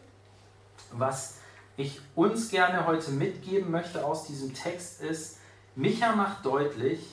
was 0.91 1.37
ich 1.77 2.01
uns 2.15 2.49
gerne 2.49 2.85
heute 2.85 3.11
mitgeben 3.11 3.71
möchte 3.71 4.05
aus 4.05 4.25
diesem 4.25 4.53
Text 4.53 5.01
ist, 5.01 5.37
Micha 5.75 6.15
macht 6.15 6.45
deutlich, 6.45 7.07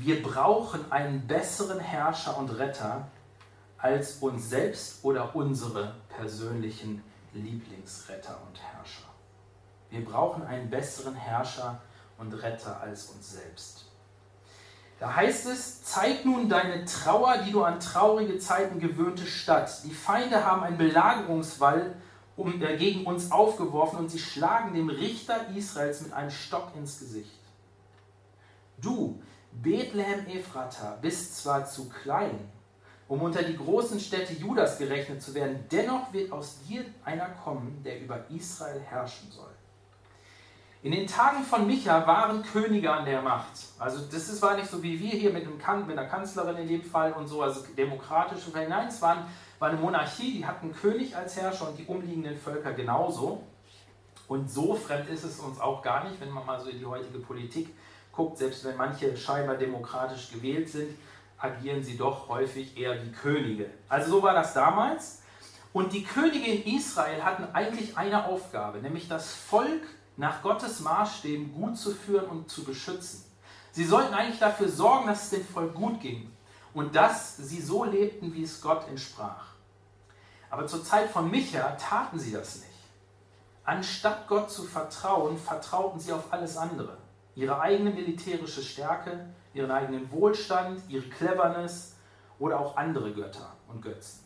wir 0.00 0.22
brauchen 0.22 0.90
einen 0.90 1.26
besseren 1.26 1.78
Herrscher 1.78 2.38
und 2.38 2.48
Retter 2.48 3.08
als 3.76 4.16
uns 4.16 4.48
selbst 4.48 5.04
oder 5.04 5.36
unsere 5.36 5.94
persönlichen 6.08 7.02
Lieblingsretter 7.34 8.38
und 8.48 8.58
Herrscher. 8.58 9.08
Wir 9.90 10.02
brauchen 10.02 10.42
einen 10.42 10.70
besseren 10.70 11.14
Herrscher 11.14 11.82
und 12.16 12.32
Retter 12.32 12.80
als 12.80 13.06
uns 13.10 13.32
selbst. 13.32 13.86
Da 14.98 15.14
heißt 15.14 15.46
es, 15.46 15.82
zeig 15.82 16.24
nun 16.24 16.48
deine 16.48 16.86
Trauer, 16.86 17.38
die 17.46 17.52
du 17.52 17.62
an 17.62 17.78
traurige 17.78 18.38
Zeiten 18.38 18.80
gewöhnte 18.80 19.26
Stadt. 19.26 19.84
Die 19.84 19.94
Feinde 19.94 20.46
haben 20.46 20.62
einen 20.62 20.78
Belagerungswall 20.78 21.94
um, 22.36 22.62
äh, 22.62 22.76
gegen 22.78 23.04
uns 23.04 23.30
aufgeworfen 23.30 23.98
und 23.98 24.10
sie 24.10 24.18
schlagen 24.18 24.74
dem 24.74 24.88
Richter 24.88 25.48
Israels 25.54 26.00
mit 26.00 26.14
einem 26.14 26.30
Stock 26.30 26.72
ins 26.74 26.98
Gesicht. 26.98 27.38
Du, 28.78 29.20
Bethlehem 29.52 30.26
Ephrata, 30.26 30.98
bist 31.00 31.42
zwar 31.42 31.66
zu 31.66 31.88
klein, 31.88 32.38
um 33.08 33.22
unter 33.22 33.42
die 33.42 33.56
großen 33.56 33.98
Städte 33.98 34.32
Judas 34.34 34.78
gerechnet 34.78 35.22
zu 35.22 35.34
werden, 35.34 35.64
dennoch 35.70 36.12
wird 36.12 36.32
aus 36.32 36.60
dir 36.68 36.84
einer 37.04 37.28
kommen, 37.30 37.82
der 37.84 38.00
über 38.00 38.24
Israel 38.30 38.80
herrschen 38.80 39.30
soll. 39.30 39.50
In 40.82 40.92
den 40.92 41.06
Tagen 41.06 41.44
von 41.44 41.66
Micha 41.66 42.06
waren 42.06 42.42
Könige 42.42 42.90
an 42.90 43.04
der 43.04 43.20
Macht. 43.20 43.52
Also 43.78 43.98
das 44.10 44.40
war 44.40 44.56
nicht 44.56 44.70
so 44.70 44.82
wie 44.82 44.98
wir 44.98 45.10
hier 45.10 45.30
mit, 45.30 45.46
kan 45.58 45.86
mit 45.86 45.98
einer 45.98 46.08
Kanzlerin 46.08 46.56
in 46.56 46.68
dem 46.68 46.82
Fall 46.82 47.12
und 47.12 47.26
so, 47.26 47.42
also 47.42 47.60
demokratische 47.76 48.50
Fälle. 48.50 48.70
Nein, 48.70 48.88
es 48.88 49.02
waren, 49.02 49.26
war 49.58 49.68
eine 49.68 49.78
Monarchie, 49.78 50.38
die 50.38 50.46
hatten 50.46 50.72
König 50.72 51.14
als 51.14 51.36
Herrscher 51.36 51.68
und 51.68 51.78
die 51.78 51.84
umliegenden 51.84 52.38
Völker 52.38 52.72
genauso. 52.72 53.42
Und 54.26 54.50
so 54.50 54.74
fremd 54.74 55.10
ist 55.10 55.24
es 55.24 55.38
uns 55.40 55.60
auch 55.60 55.82
gar 55.82 56.08
nicht, 56.08 56.18
wenn 56.18 56.30
man 56.30 56.46
mal 56.46 56.58
so 56.58 56.70
in 56.70 56.78
die 56.78 56.86
heutige 56.86 57.18
Politik 57.18 57.74
guckt, 58.12 58.38
selbst 58.38 58.64
wenn 58.64 58.76
manche 58.76 59.16
scheinbar 59.16 59.56
demokratisch 59.56 60.30
gewählt 60.30 60.68
sind, 60.68 60.96
agieren 61.38 61.82
sie 61.82 61.96
doch 61.96 62.28
häufig 62.28 62.76
eher 62.76 63.02
wie 63.02 63.12
Könige. 63.12 63.70
Also 63.88 64.10
so 64.10 64.22
war 64.22 64.34
das 64.34 64.52
damals. 64.52 65.22
Und 65.72 65.92
die 65.92 66.04
Könige 66.04 66.50
in 66.50 66.76
Israel 66.76 67.22
hatten 67.22 67.44
eigentlich 67.54 67.96
eine 67.96 68.26
Aufgabe, 68.26 68.78
nämlich 68.78 69.08
das 69.08 69.32
Volk 69.32 69.82
nach 70.16 70.42
Gottes 70.42 70.80
Maßstäben 70.80 71.54
gut 71.54 71.78
zu 71.78 71.92
führen 71.92 72.26
und 72.26 72.50
zu 72.50 72.64
beschützen. 72.64 73.24
Sie 73.72 73.84
sollten 73.84 74.12
eigentlich 74.12 74.40
dafür 74.40 74.68
sorgen, 74.68 75.06
dass 75.06 75.24
es 75.24 75.30
dem 75.30 75.46
Volk 75.46 75.74
gut 75.74 76.00
ging 76.00 76.30
und 76.74 76.94
dass 76.94 77.36
sie 77.36 77.60
so 77.60 77.84
lebten, 77.84 78.34
wie 78.34 78.42
es 78.42 78.60
Gott 78.60 78.88
entsprach. 78.88 79.44
Aber 80.50 80.66
zur 80.66 80.84
Zeit 80.84 81.08
von 81.10 81.30
Micha 81.30 81.76
taten 81.76 82.18
sie 82.18 82.32
das 82.32 82.56
nicht. 82.56 82.66
Anstatt 83.64 84.26
Gott 84.26 84.50
zu 84.50 84.64
vertrauen, 84.64 85.38
vertrauten 85.38 86.00
sie 86.00 86.12
auf 86.12 86.32
alles 86.32 86.56
andere 86.56 86.98
ihre 87.40 87.58
eigene 87.58 87.90
militärische 87.90 88.62
Stärke, 88.62 89.26
ihren 89.54 89.70
eigenen 89.70 90.12
Wohlstand, 90.12 90.82
ihre 90.88 91.08
Cleverness 91.08 91.96
oder 92.38 92.60
auch 92.60 92.76
andere 92.76 93.14
Götter 93.14 93.56
und 93.68 93.80
Götzen. 93.80 94.20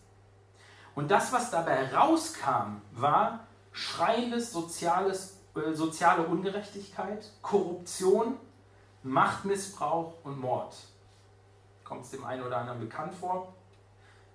Und 0.96 1.10
das, 1.12 1.32
was 1.32 1.50
dabei 1.50 1.92
rauskam, 1.92 2.80
war 2.90 3.46
schreiendes 3.70 4.52
soziales, 4.52 5.38
äh, 5.54 5.72
soziale 5.74 6.24
Ungerechtigkeit, 6.24 7.30
Korruption, 7.40 8.36
Machtmissbrauch 9.04 10.14
und 10.24 10.40
Mord. 10.40 10.74
Kommt 11.84 12.04
es 12.04 12.10
dem 12.10 12.24
einen 12.24 12.42
oder 12.42 12.58
anderen 12.58 12.80
bekannt 12.80 13.14
vor? 13.14 13.54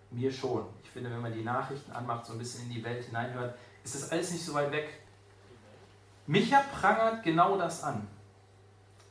Mir 0.10 0.32
schon. 0.32 0.66
Ich 0.84 0.90
finde, 0.90 1.12
wenn 1.12 1.22
man 1.22 1.34
die 1.34 1.44
Nachrichten 1.44 1.92
anmacht, 1.92 2.26
so 2.26 2.34
ein 2.34 2.40
bisschen 2.40 2.64
in 2.64 2.76
die 2.76 2.84
Welt 2.84 3.04
hineinhört, 3.04 3.58
ist 3.84 3.96
das 3.96 4.10
alles 4.10 4.32
nicht 4.32 4.46
so 4.46 4.54
weit 4.54 4.72
weg. 4.72 5.02
Micha 6.28 6.62
prangert 6.80 7.24
genau 7.24 7.58
das 7.58 7.84
an 7.84 8.08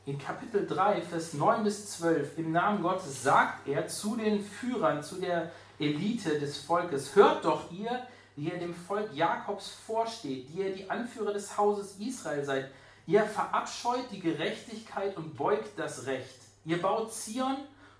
in 0.09 0.17
Kapitel 0.17 0.65
3, 0.65 1.03
Vers 1.03 1.35
9 1.35 1.63
bis 1.63 1.91
12, 1.91 2.39
im 2.39 2.51
Namen 2.51 2.81
Gottes 2.81 3.21
sagt 3.21 3.67
er 3.67 3.87
zu 3.87 4.15
den 4.15 4.43
Führern, 4.43 5.03
zu 5.03 5.17
der 5.17 5.51
Elite 5.77 6.39
des 6.39 6.57
Volkes, 6.57 7.15
hört 7.15 7.45
doch 7.45 7.71
ihr, 7.71 8.07
die 8.35 8.45
ihr 8.45 8.57
dem 8.57 8.73
Volk 8.73 9.13
Jakobs 9.13 9.69
vorsteht, 9.69 10.49
die 10.49 10.61
ihr 10.61 10.73
die 10.73 10.89
Anführer 10.89 11.31
des 11.31 11.55
Hauses 11.55 11.99
Israel 11.99 12.43
seid, 12.43 12.71
ihr 13.05 13.23
verabscheut 13.23 14.05
die 14.11 14.19
Gerechtigkeit 14.19 15.15
und 15.15 15.37
beugt 15.37 15.77
das 15.77 16.07
Recht. 16.07 16.39
Ihr 16.65 16.81
baut 16.81 17.13
Zion 17.13 17.57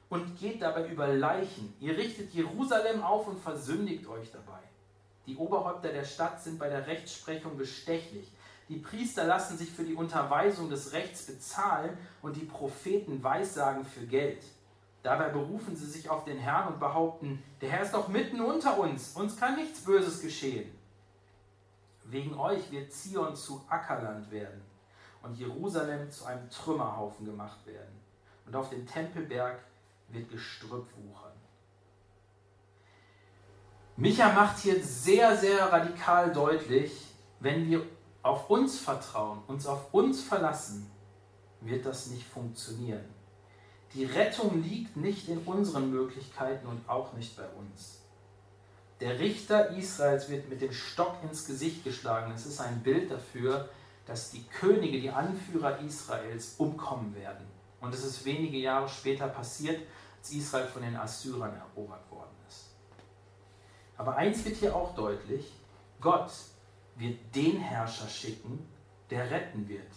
und 0.10 0.40
geht 0.40 0.64
dabei 0.64 0.88
über 0.88 1.08
Leichen. 1.10 1.76
Ihr 1.80 1.96
richtet 1.96 2.34
Jerusalem 2.34 3.04
auf 3.04 3.28
und 3.28 3.40
versündigt 3.40 4.08
euch 4.08 4.32
dabei. 4.32 4.62
Die 5.28 5.36
Oberhäupter 5.36 5.90
der 5.90 6.06
Stadt 6.06 6.42
sind 6.42 6.58
bei 6.58 6.70
der 6.70 6.88
Rechtsprechung 6.88 7.56
bestechlich. 7.56 8.32
Die 8.70 8.78
Priester 8.78 9.26
lassen 9.26 9.58
sich 9.58 9.72
für 9.72 9.84
die 9.84 9.96
Unterweisung 9.96 10.70
des 10.70 10.94
Rechts 10.94 11.26
bezahlen 11.26 11.98
und 12.22 12.36
die 12.36 12.46
Propheten 12.46 13.22
weissagen 13.24 13.84
für 13.84 14.06
Geld. 14.06 14.44
Dabei 15.02 15.30
berufen 15.30 15.76
sie 15.76 15.88
sich 15.88 16.10
auf 16.10 16.24
den 16.24 16.38
Herrn 16.38 16.74
und 16.74 16.80
behaupten, 16.80 17.42
der 17.62 17.72
Herr 17.72 17.82
ist 17.82 17.96
doch 17.96 18.10
mitten 18.10 18.42
unter 18.42 18.78
uns, 18.78 19.16
uns 19.16 19.38
kann 19.38 19.56
nichts 19.56 19.82
Böses 19.82 20.22
geschehen. 20.22 20.72
Wegen 22.06 22.36
euch 22.36 22.72
wird 22.72 22.92
Zion 22.92 23.36
zu 23.36 23.64
Ackerland 23.70 24.30
werden 24.30 24.62
und 25.24 25.38
Jerusalem 25.38 26.12
zu 26.12 26.26
einem 26.26 26.48
Trümmerhaufen 26.50 27.26
gemacht 27.26 27.66
werden. 27.66 28.00
Und 28.46 28.56
auf 28.56 28.70
dem 28.70 28.86
Tempelberg 28.86 29.60
wird 30.10 30.30
Gestrüpp 30.30 30.88
wuchern. 30.96 31.34
Micha 33.96 34.32
macht 34.34 34.60
hier 34.60 34.84
sehr, 34.84 35.36
sehr 35.36 35.72
radikal 35.72 36.32
deutlich, 36.32 37.14
wenn 37.40 37.70
wir 37.70 37.86
auf 38.22 38.50
uns 38.50 38.80
vertrauen, 38.80 39.40
uns 39.48 39.66
auf 39.66 39.94
uns 39.94 40.22
verlassen, 40.22 40.90
wird 41.62 41.86
das 41.86 42.08
nicht 42.08 42.28
funktionieren. 42.28 43.06
Die 43.94 44.06
Rettung 44.06 44.62
liegt 44.62 44.98
nicht 44.98 45.30
in 45.30 45.40
unseren 45.40 45.90
Möglichkeiten 45.90 46.68
und 46.68 46.88
auch 46.88 47.14
nicht 47.14 47.36
bei 47.36 47.48
uns. 47.58 48.02
Der 49.00 49.18
Richter 49.20 49.70
Israels 49.72 50.30
wird 50.30 50.50
mit 50.50 50.62
dem 50.62 50.74
Stock 50.74 51.16
ins 51.24 51.48
Gesicht 51.48 51.84
geschlagen. 51.84 52.32
Es 52.34 52.46
ist 52.46 52.60
ein 52.60 52.84
Bild 52.84 53.10
dafür, 53.10 53.70
dass 54.06 54.32
die 54.32 54.44
Könige, 54.44 55.00
die 55.00 55.10
Anführer 55.10 55.80
Israels 55.80 56.56
umkommen 56.58 57.16
werden. 57.16 57.46
Und 57.80 57.94
es 57.94 58.04
ist 58.04 58.26
wenige 58.26 58.58
Jahre 58.58 58.90
später 58.90 59.28
passiert, 59.28 59.82
als 60.18 60.32
Israel 60.32 60.68
von 60.68 60.82
den 60.82 60.98
Assyrern 60.98 61.54
erobert 61.56 62.12
worden 62.12 62.36
ist. 62.48 62.72
Aber 63.98 64.18
eins 64.18 64.44
wird 64.44 64.58
hier 64.58 64.76
auch 64.76 64.94
deutlich, 64.96 65.54
Gott 66.02 66.32
wird 67.00 67.36
den 67.36 67.60
Herrscher 67.60 68.08
schicken, 68.08 68.70
der 69.10 69.32
retten 69.32 69.68
wird. 69.68 69.92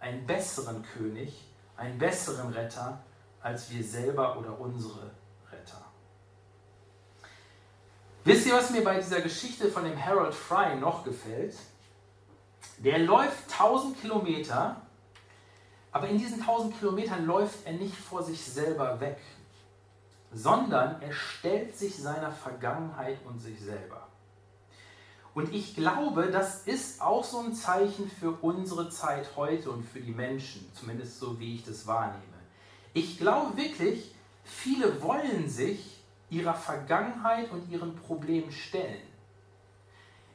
Einen 0.00 0.26
besseren 0.26 0.82
König, 0.82 1.44
einen 1.76 1.98
besseren 1.98 2.52
Retter 2.52 3.02
als 3.40 3.70
wir 3.70 3.84
selber 3.84 4.36
oder 4.36 4.60
unsere 4.60 5.10
Retter. 5.50 5.84
Wisst 8.24 8.46
ihr, 8.46 8.54
was 8.54 8.70
mir 8.70 8.82
bei 8.84 8.96
dieser 8.96 9.20
Geschichte 9.20 9.70
von 9.70 9.84
dem 9.84 10.04
Harold 10.04 10.34
Fry 10.34 10.76
noch 10.76 11.04
gefällt? 11.04 11.56
Der 12.78 12.98
läuft 12.98 13.50
1000 13.52 14.00
Kilometer, 14.00 14.82
aber 15.92 16.08
in 16.08 16.18
diesen 16.18 16.40
1000 16.40 16.78
Kilometern 16.78 17.24
läuft 17.24 17.64
er 17.64 17.72
nicht 17.72 17.96
vor 17.96 18.22
sich 18.22 18.44
selber 18.44 19.00
weg, 19.00 19.18
sondern 20.32 21.00
er 21.00 21.12
stellt 21.12 21.76
sich 21.76 21.96
seiner 21.96 22.32
Vergangenheit 22.32 23.18
und 23.24 23.38
sich 23.38 23.60
selber. 23.60 24.08
Und 25.38 25.54
ich 25.54 25.76
glaube, 25.76 26.32
das 26.32 26.64
ist 26.64 27.00
auch 27.00 27.22
so 27.22 27.38
ein 27.38 27.54
Zeichen 27.54 28.10
für 28.10 28.32
unsere 28.42 28.90
Zeit 28.90 29.36
heute 29.36 29.70
und 29.70 29.84
für 29.84 30.00
die 30.00 30.10
Menschen, 30.10 30.68
zumindest 30.74 31.20
so 31.20 31.38
wie 31.38 31.54
ich 31.54 31.64
das 31.64 31.86
wahrnehme. 31.86 32.18
Ich 32.92 33.18
glaube 33.18 33.56
wirklich, 33.56 34.12
viele 34.42 35.00
wollen 35.00 35.48
sich 35.48 36.02
ihrer 36.28 36.54
Vergangenheit 36.54 37.52
und 37.52 37.70
ihren 37.70 37.94
Problemen 37.94 38.50
stellen. 38.50 39.00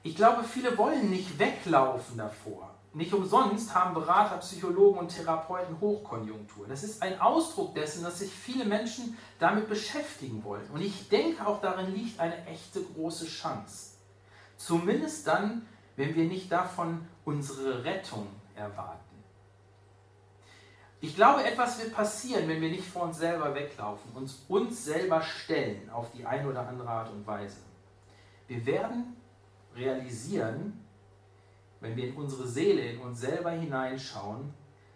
Ich 0.04 0.16
glaube, 0.16 0.46
viele 0.46 0.78
wollen 0.78 1.10
nicht 1.10 1.38
weglaufen 1.38 2.16
davor. 2.18 2.74
Nicht 2.94 3.14
umsonst 3.14 3.76
haben 3.76 3.94
Berater, 3.94 4.38
Psychologen 4.38 5.00
und 5.00 5.10
Therapeuten 5.10 5.82
Hochkonjunktur. 5.82 6.66
Das 6.70 6.82
ist 6.82 7.02
ein 7.02 7.20
Ausdruck 7.20 7.76
dessen, 7.76 8.04
dass 8.04 8.20
sich 8.20 8.32
viele 8.32 8.64
Menschen 8.64 9.18
damit 9.38 9.68
beschäftigen 9.68 10.46
wollen. 10.46 10.70
Und 10.74 10.82
ich 10.82 11.10
denke, 11.10 11.46
auch 11.46 11.60
darin 11.60 11.94
liegt 11.94 12.22
eine 12.22 12.46
echte 12.46 12.82
große 12.82 13.26
Chance. 13.26 13.93
Zumindest 14.66 15.28
dann, 15.28 15.68
wenn 15.98 16.16
wir 16.16 16.24
nicht 16.24 16.50
davon 16.50 17.06
unsere 17.26 17.84
Rettung 17.84 18.28
erwarten. 18.56 19.02
Ich 21.02 21.18
glaube, 21.18 21.44
etwas 21.44 21.80
wird 21.80 21.94
passieren, 21.94 22.48
wenn 22.48 22.62
wir 22.62 22.70
nicht 22.70 22.86
vor 22.86 23.04
uns 23.04 23.18
selber 23.18 23.54
weglaufen, 23.54 24.14
uns 24.14 24.46
uns 24.48 24.86
selber 24.86 25.22
stellen 25.22 25.90
auf 25.90 26.12
die 26.12 26.26
eine 26.26 26.48
oder 26.48 26.66
andere 26.66 26.88
Art 26.88 27.12
und 27.12 27.28
Weise. 27.28 27.58
Wir 28.48 28.66
werden 28.66 29.18
realisieren, 29.76 30.82
wenn 31.82 31.98
wir 31.98 32.08
in 32.08 32.16
unsere 32.16 32.48
Seele, 32.48 32.84
in 32.84 33.02
uns 33.02 33.20
selber 33.20 33.52
hineinschauen, 33.52 34.54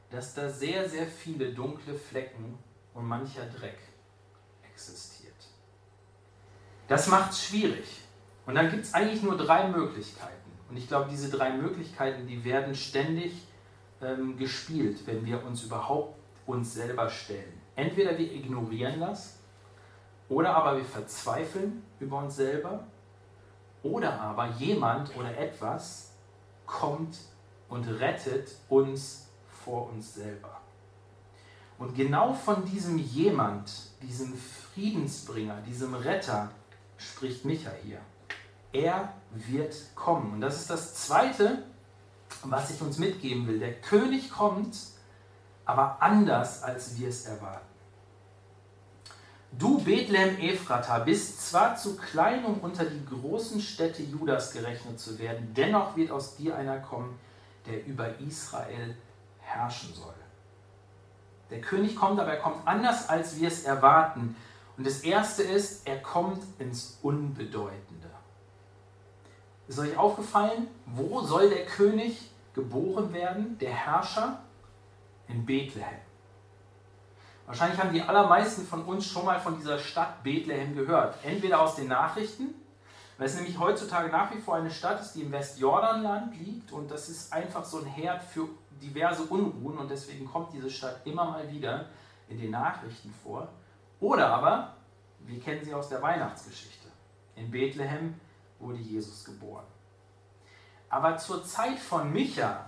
dass 0.09 0.33
da 0.33 0.49
sehr, 0.49 0.87
sehr 0.87 1.07
viele 1.07 1.53
dunkle 1.53 1.95
Flecken 1.95 2.57
und 2.93 3.05
mancher 3.05 3.45
Dreck 3.47 3.79
existiert. 4.63 5.35
Das 6.87 7.07
macht 7.07 7.31
es 7.31 7.43
schwierig. 7.43 8.06
Und 8.47 8.55
dann 8.55 8.71
gibt 8.71 8.85
es 8.85 8.93
eigentlich 8.93 9.21
nur 9.21 9.37
drei 9.37 9.67
Möglichkeiten. 9.67 10.33
Und 10.69 10.77
ich 10.77 10.87
glaube, 10.87 11.09
diese 11.11 11.29
drei 11.29 11.51
Möglichkeiten, 11.51 12.25
die 12.27 12.43
werden 12.45 12.73
ständig 12.73 13.33
ähm, 14.01 14.37
gespielt, 14.37 15.05
wenn 15.05 15.25
wir 15.25 15.45
uns 15.45 15.63
überhaupt 15.63 16.17
uns 16.45 16.73
selber 16.73 17.09
stellen. 17.09 17.61
Entweder 17.75 18.17
wir 18.17 18.31
ignorieren 18.31 19.01
das, 19.01 19.37
oder 20.29 20.55
aber 20.55 20.77
wir 20.77 20.85
verzweifeln 20.85 21.83
über 21.99 22.19
uns 22.19 22.37
selber, 22.37 22.85
oder 23.83 24.19
aber 24.19 24.47
jemand 24.57 25.15
oder 25.17 25.37
etwas 25.37 26.13
kommt 26.65 27.17
und 27.67 27.85
rettet 27.99 28.55
uns 28.69 29.27
vor 29.65 29.89
uns 29.89 30.15
selber. 30.15 30.61
Und 31.77 31.95
genau 31.95 32.33
von 32.33 32.63
diesem 32.65 32.97
jemand, 32.97 33.71
diesem 34.01 34.33
Friedensbringer, 34.35 35.61
diesem 35.67 35.93
Retter 35.93 36.49
spricht 36.97 37.43
Micha 37.45 37.71
hier. 37.83 37.99
Er 38.77 39.13
wird 39.31 39.75
kommen. 39.95 40.33
Und 40.33 40.41
das 40.41 40.61
ist 40.61 40.69
das 40.69 40.93
Zweite, 40.93 41.63
was 42.43 42.69
ich 42.69 42.79
uns 42.81 42.99
mitgeben 42.99 43.47
will. 43.47 43.59
Der 43.59 43.73
König 43.73 44.29
kommt, 44.29 44.77
aber 45.65 45.97
anders, 45.99 46.61
als 46.61 46.97
wir 46.97 47.09
es 47.09 47.25
erwarten. 47.25 47.65
Du 49.51 49.79
Bethlehem 49.79 50.37
Ephrata 50.39 50.99
bist 50.99 51.49
zwar 51.49 51.75
zu 51.75 51.97
klein, 51.97 52.45
um 52.45 52.59
unter 52.59 52.85
die 52.85 53.03
großen 53.05 53.61
Städte 53.61 54.03
Judas 54.03 54.51
gerechnet 54.51 54.99
zu 54.99 55.17
werden, 55.17 55.53
dennoch 55.55 55.95
wird 55.95 56.11
aus 56.11 56.35
dir 56.35 56.55
einer 56.55 56.77
kommen, 56.77 57.17
der 57.65 57.85
über 57.87 58.19
Israel 58.19 58.95
herrschen 59.39 59.93
soll. 59.95 60.13
Der 61.49 61.61
König 61.61 61.95
kommt, 61.95 62.19
aber 62.19 62.33
er 62.33 62.41
kommt 62.41 62.67
anders, 62.67 63.09
als 63.09 63.39
wir 63.39 63.47
es 63.47 63.63
erwarten. 63.63 64.35
Und 64.77 64.85
das 64.85 64.99
Erste 64.99 65.41
ist, 65.41 65.87
er 65.87 65.99
kommt 66.01 66.43
ins 66.59 66.99
Unbedeutende. 67.01 67.96
Ist 69.67 69.79
euch 69.79 69.97
aufgefallen, 69.97 70.67
wo 70.85 71.21
soll 71.21 71.49
der 71.49 71.65
König 71.65 72.31
geboren 72.53 73.13
werden, 73.13 73.57
der 73.59 73.71
Herrscher? 73.71 74.39
In 75.27 75.45
Bethlehem. 75.45 75.99
Wahrscheinlich 77.45 77.79
haben 77.79 77.93
die 77.93 78.01
allermeisten 78.01 78.65
von 78.65 78.83
uns 78.83 79.05
schon 79.05 79.25
mal 79.25 79.39
von 79.39 79.57
dieser 79.57 79.77
Stadt 79.77 80.23
Bethlehem 80.23 80.73
gehört. 80.73 81.15
Entweder 81.23 81.61
aus 81.61 81.75
den 81.75 81.87
Nachrichten, 81.87 82.53
weil 83.17 83.27
es 83.27 83.35
nämlich 83.35 83.59
heutzutage 83.59 84.09
nach 84.09 84.33
wie 84.33 84.39
vor 84.39 84.55
eine 84.55 84.71
Stadt 84.71 85.01
ist, 85.01 85.13
die 85.13 85.23
im 85.23 85.31
Westjordanland 85.31 86.33
liegt 86.37 86.71
und 86.71 86.91
das 86.91 87.09
ist 87.09 87.33
einfach 87.33 87.65
so 87.65 87.79
ein 87.79 87.85
Herd 87.85 88.23
für 88.23 88.47
diverse 88.81 89.23
Unruhen 89.23 89.77
und 89.77 89.89
deswegen 89.89 90.25
kommt 90.25 90.53
diese 90.53 90.69
Stadt 90.69 91.01
immer 91.05 91.25
mal 91.25 91.49
wieder 91.51 91.87
in 92.29 92.39
den 92.39 92.51
Nachrichten 92.51 93.13
vor. 93.23 93.49
Oder 93.99 94.27
aber, 94.27 94.75
wir 95.19 95.39
kennen 95.39 95.63
sie 95.63 95.73
aus 95.73 95.89
der 95.89 96.01
Weihnachtsgeschichte. 96.01 96.87
In 97.35 97.49
Bethlehem 97.49 98.15
wurde 98.59 98.79
Jesus 98.79 99.23
geboren. 99.23 99.65
Aber 100.89 101.17
zur 101.17 101.43
Zeit 101.43 101.79
von 101.79 102.11
Micha 102.11 102.67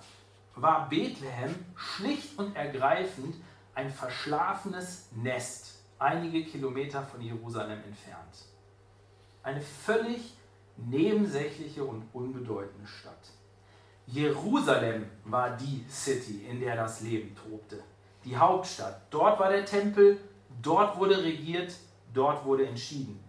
war 0.56 0.90
Bethlehem 0.90 1.56
schlicht 1.76 2.38
und 2.38 2.56
ergreifend 2.56 3.36
ein 3.76 3.90
verschlafenes 3.90 5.10
Nest, 5.16 5.84
einige 5.98 6.44
Kilometer 6.44 7.02
von 7.04 7.22
Jerusalem 7.22 7.82
entfernt. 7.84 8.46
Eine 9.44 9.62
völlig 9.62 10.34
nebensächliche 10.76 11.84
und 11.84 12.04
unbedeutende 12.14 12.88
Stadt. 12.88 13.32
Jerusalem 14.06 15.06
war 15.26 15.56
die 15.56 15.86
City, 15.90 16.46
in 16.50 16.60
der 16.60 16.76
das 16.76 17.02
Leben 17.02 17.36
tobte. 17.36 17.84
Die 18.26 18.36
Hauptstadt. 18.36 19.02
Dort 19.12 19.40
war 19.40 19.50
der 19.50 19.66
Tempel, 19.66 20.20
dort 20.62 20.98
wurde 20.98 21.24
regiert, 21.24 21.74
dort 22.14 22.44
wurde 22.44 22.68
entschieden. 22.68 23.24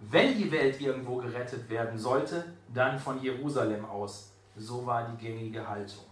Wenn 0.00 0.36
die 0.38 0.50
Welt 0.50 0.80
irgendwo 0.80 1.16
gerettet 1.16 1.68
werden 1.68 1.98
sollte, 1.98 2.44
dann 2.72 2.98
von 2.98 3.22
Jerusalem 3.22 3.84
aus. 3.84 4.32
So 4.56 4.86
war 4.86 5.08
die 5.08 5.16
gängige 5.18 5.68
Haltung. 5.68 6.04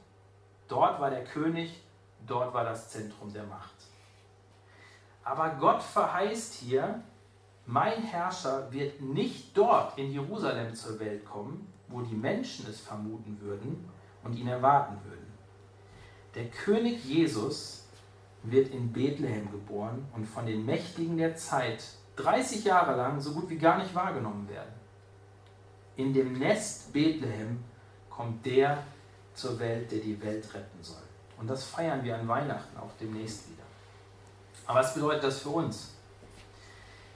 Dort 0.69 1.01
war 1.01 1.11
der 1.11 1.25
König, 1.25 1.83
dort 2.27 2.53
war 2.53 2.65
das 2.65 2.91
Zentrum 2.91 3.33
der 3.33 3.45
Macht. 3.45 3.75
Aber 5.25 5.51
Gott 5.59 5.83
verheißt 5.83 6.55
hier, 6.55 7.03
mein 7.65 8.03
Herrscher 8.03 8.71
wird 8.73 9.01
nicht 9.01 9.57
dort 9.57 9.99
in 9.99 10.13
Jerusalem 10.13 10.75
zur 10.75 10.99
Welt 11.01 11.25
kommen, 11.25 11.73
wo 11.89 12.03
die 12.03 12.15
Menschen 12.15 12.67
es 12.69 12.81
vermuten 12.81 13.39
würden 13.41 13.89
und 14.23 14.35
ihn 14.37 14.49
erwarten 14.49 14.99
würden. 15.05 15.27
Der 16.35 16.49
König 16.49 17.05
Jesus 17.05 17.87
wird 18.43 18.69
in 18.69 18.93
Bethlehem 18.93 19.51
geboren 19.51 20.07
und 20.15 20.27
von 20.27 20.47
den 20.47 20.65
Mächtigen 20.65 21.17
der 21.17 21.37
Zeit 21.37 21.85
30 22.19 22.65
Jahre 22.65 22.97
lang 22.97 23.21
so 23.21 23.33
gut 23.33 23.49
wie 23.49 23.59
gar 23.59 23.79
nicht 23.79 23.95
wahrgenommen 23.95 24.49
werden. 24.49 24.73
In 25.97 26.13
dem 26.13 26.39
Nest 26.39 26.93
Bethlehem 26.93 27.63
kommt 28.11 28.45
der 28.45 28.83
zur 29.35 29.59
Welt, 29.59 29.91
der 29.91 30.01
die 30.01 30.21
Welt 30.21 30.53
retten 30.53 30.83
soll. 30.83 31.03
Und 31.39 31.49
das 31.49 31.65
feiern 31.65 32.03
wir 32.05 32.17
an 32.17 32.27
Weihnachten 32.27 32.77
auch 32.77 32.91
demnächst 33.01 33.49
wieder. 33.49 33.63
Aber 34.67 34.81
was 34.81 34.95
bedeutet 34.95 35.25
das 35.25 35.41
für 35.41 35.51
uns? 35.51 35.95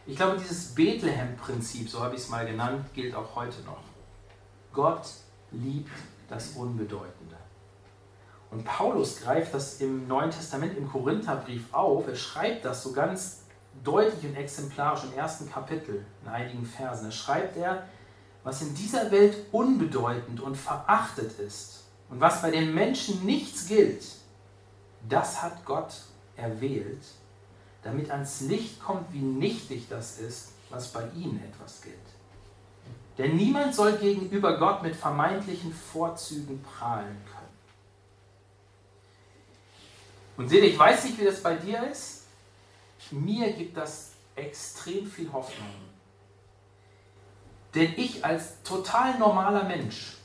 Ich 0.06 0.16
glaube, 0.16 0.38
dieses 0.38 0.74
Bethlehem-Prinzip, 0.74 1.88
so 1.88 2.00
habe 2.00 2.14
ich 2.14 2.22
es 2.22 2.28
mal 2.28 2.46
genannt, 2.46 2.86
gilt 2.94 3.14
auch 3.14 3.34
heute 3.36 3.60
noch. 3.62 3.82
Gott 4.72 5.06
liebt 5.50 5.92
das 6.28 6.50
Unbedeutende. 6.50 7.36
Und 8.50 8.64
Paulus 8.64 9.20
greift 9.20 9.54
das 9.54 9.80
im 9.80 10.06
Neuen 10.06 10.30
Testament 10.30 10.76
im 10.76 10.90
Korintherbrief 10.90 11.72
auf. 11.72 12.06
Er 12.06 12.16
schreibt 12.16 12.64
das 12.64 12.82
so 12.82 12.92
ganz 12.92 13.41
deutlich 13.84 14.24
und 14.24 14.36
exemplarisch 14.36 15.04
im 15.04 15.18
ersten 15.18 15.50
Kapitel, 15.50 16.04
in 16.22 16.28
einigen 16.28 16.64
Versen. 16.64 17.06
Da 17.06 17.10
schreibt 17.10 17.56
er, 17.56 17.86
was 18.44 18.62
in 18.62 18.74
dieser 18.74 19.10
Welt 19.10 19.36
unbedeutend 19.52 20.40
und 20.40 20.56
verachtet 20.56 21.38
ist 21.38 21.84
und 22.10 22.20
was 22.20 22.42
bei 22.42 22.50
den 22.50 22.74
Menschen 22.74 23.24
nichts 23.24 23.66
gilt, 23.66 24.04
das 25.08 25.42
hat 25.42 25.64
Gott 25.64 25.94
erwählt, 26.36 27.02
damit 27.82 28.10
ans 28.10 28.42
Licht 28.42 28.80
kommt, 28.80 29.12
wie 29.12 29.20
nichtig 29.20 29.86
das 29.88 30.18
ist, 30.18 30.52
was 30.70 30.88
bei 30.88 31.08
ihnen 31.14 31.42
etwas 31.44 31.82
gilt. 31.82 31.96
Denn 33.18 33.36
niemand 33.36 33.74
soll 33.74 33.92
gegenüber 33.94 34.58
Gott 34.58 34.82
mit 34.82 34.96
vermeintlichen 34.96 35.72
Vorzügen 35.72 36.62
prahlen 36.62 37.16
können. 37.26 37.42
Und 40.36 40.48
seht 40.48 40.64
ich 40.64 40.78
weiß 40.78 41.04
nicht, 41.04 41.20
wie 41.20 41.24
das 41.24 41.42
bei 41.42 41.54
dir 41.54 41.86
ist. 41.90 42.21
Mir 43.10 43.52
gibt 43.52 43.76
das 43.76 44.12
extrem 44.36 45.06
viel 45.06 45.32
Hoffnung. 45.32 45.68
Denn 47.74 47.94
ich 47.96 48.24
als 48.24 48.62
total 48.62 49.18
normaler 49.18 49.64
Mensch, 49.64 50.18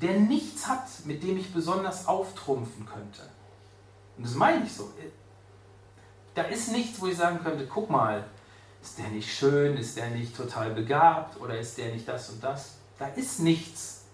der 0.00 0.18
nichts 0.20 0.66
hat, 0.66 0.86
mit 1.04 1.22
dem 1.22 1.38
ich 1.38 1.52
besonders 1.52 2.06
auftrumpfen 2.06 2.86
könnte, 2.86 3.22
und 4.16 4.26
das 4.26 4.34
meine 4.34 4.64
ich 4.64 4.72
so, 4.72 4.90
da 6.34 6.42
ist 6.42 6.70
nichts, 6.72 7.00
wo 7.00 7.06
ich 7.06 7.16
sagen 7.16 7.40
könnte, 7.42 7.66
guck 7.66 7.90
mal, 7.90 8.24
ist 8.82 8.98
der 8.98 9.08
nicht 9.08 9.32
schön, 9.32 9.76
ist 9.76 9.96
der 9.96 10.10
nicht 10.10 10.36
total 10.36 10.70
begabt 10.70 11.40
oder 11.40 11.58
ist 11.58 11.78
der 11.78 11.92
nicht 11.92 12.06
das 12.06 12.28
und 12.30 12.44
das? 12.44 12.74
Da 12.98 13.06
ist 13.08 13.40
nichts. 13.40 14.04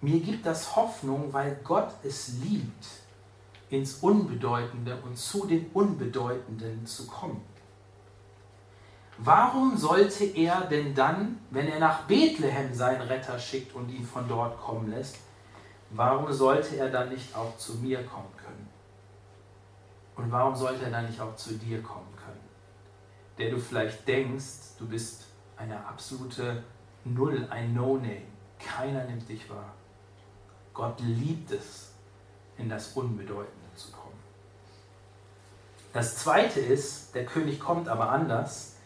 Mir 0.00 0.20
gibt 0.20 0.44
das 0.44 0.76
Hoffnung, 0.76 1.32
weil 1.32 1.58
Gott 1.64 1.92
es 2.02 2.28
liebt, 2.42 2.86
ins 3.72 3.94
Unbedeutende 4.02 4.98
und 5.02 5.16
zu 5.16 5.46
den 5.46 5.70
Unbedeutenden 5.72 6.84
zu 6.84 7.06
kommen. 7.06 7.42
Warum 9.16 9.78
sollte 9.78 10.24
er 10.24 10.62
denn 10.62 10.94
dann, 10.94 11.40
wenn 11.50 11.68
er 11.68 11.78
nach 11.78 12.02
Bethlehem 12.02 12.74
seinen 12.74 13.00
Retter 13.00 13.38
schickt 13.38 13.74
und 13.74 13.88
ihn 13.88 14.04
von 14.04 14.28
dort 14.28 14.60
kommen 14.60 14.90
lässt, 14.90 15.16
warum 15.90 16.30
sollte 16.30 16.76
er 16.76 16.90
dann 16.90 17.08
nicht 17.08 17.34
auch 17.34 17.56
zu 17.56 17.76
mir 17.76 18.04
kommen 18.04 18.34
können? 18.36 18.68
Und 20.16 20.30
warum 20.30 20.54
sollte 20.54 20.84
er 20.84 20.90
dann 20.90 21.06
nicht 21.06 21.20
auch 21.20 21.34
zu 21.36 21.54
dir 21.54 21.82
kommen 21.82 22.14
können? 22.14 22.40
Der 23.38 23.50
du 23.50 23.58
vielleicht 23.58 24.06
denkst, 24.06 24.76
du 24.78 24.86
bist 24.86 25.24
eine 25.56 25.82
absolute 25.86 26.62
Null, 27.04 27.46
ein 27.48 27.72
No-Name. 27.72 28.22
Keiner 28.58 29.04
nimmt 29.04 29.26
dich 29.28 29.48
wahr. 29.48 29.72
Gott 30.74 31.00
liebt 31.00 31.50
es, 31.52 31.92
in 32.58 32.68
das 32.68 32.92
Unbedeutende. 32.92 33.61
Das 35.92 36.16
zweite 36.16 36.60
ist, 36.60 37.14
der 37.14 37.26
König 37.26 37.60
kommt 37.60 37.88
aber 37.88 38.10
anders. 38.10 38.76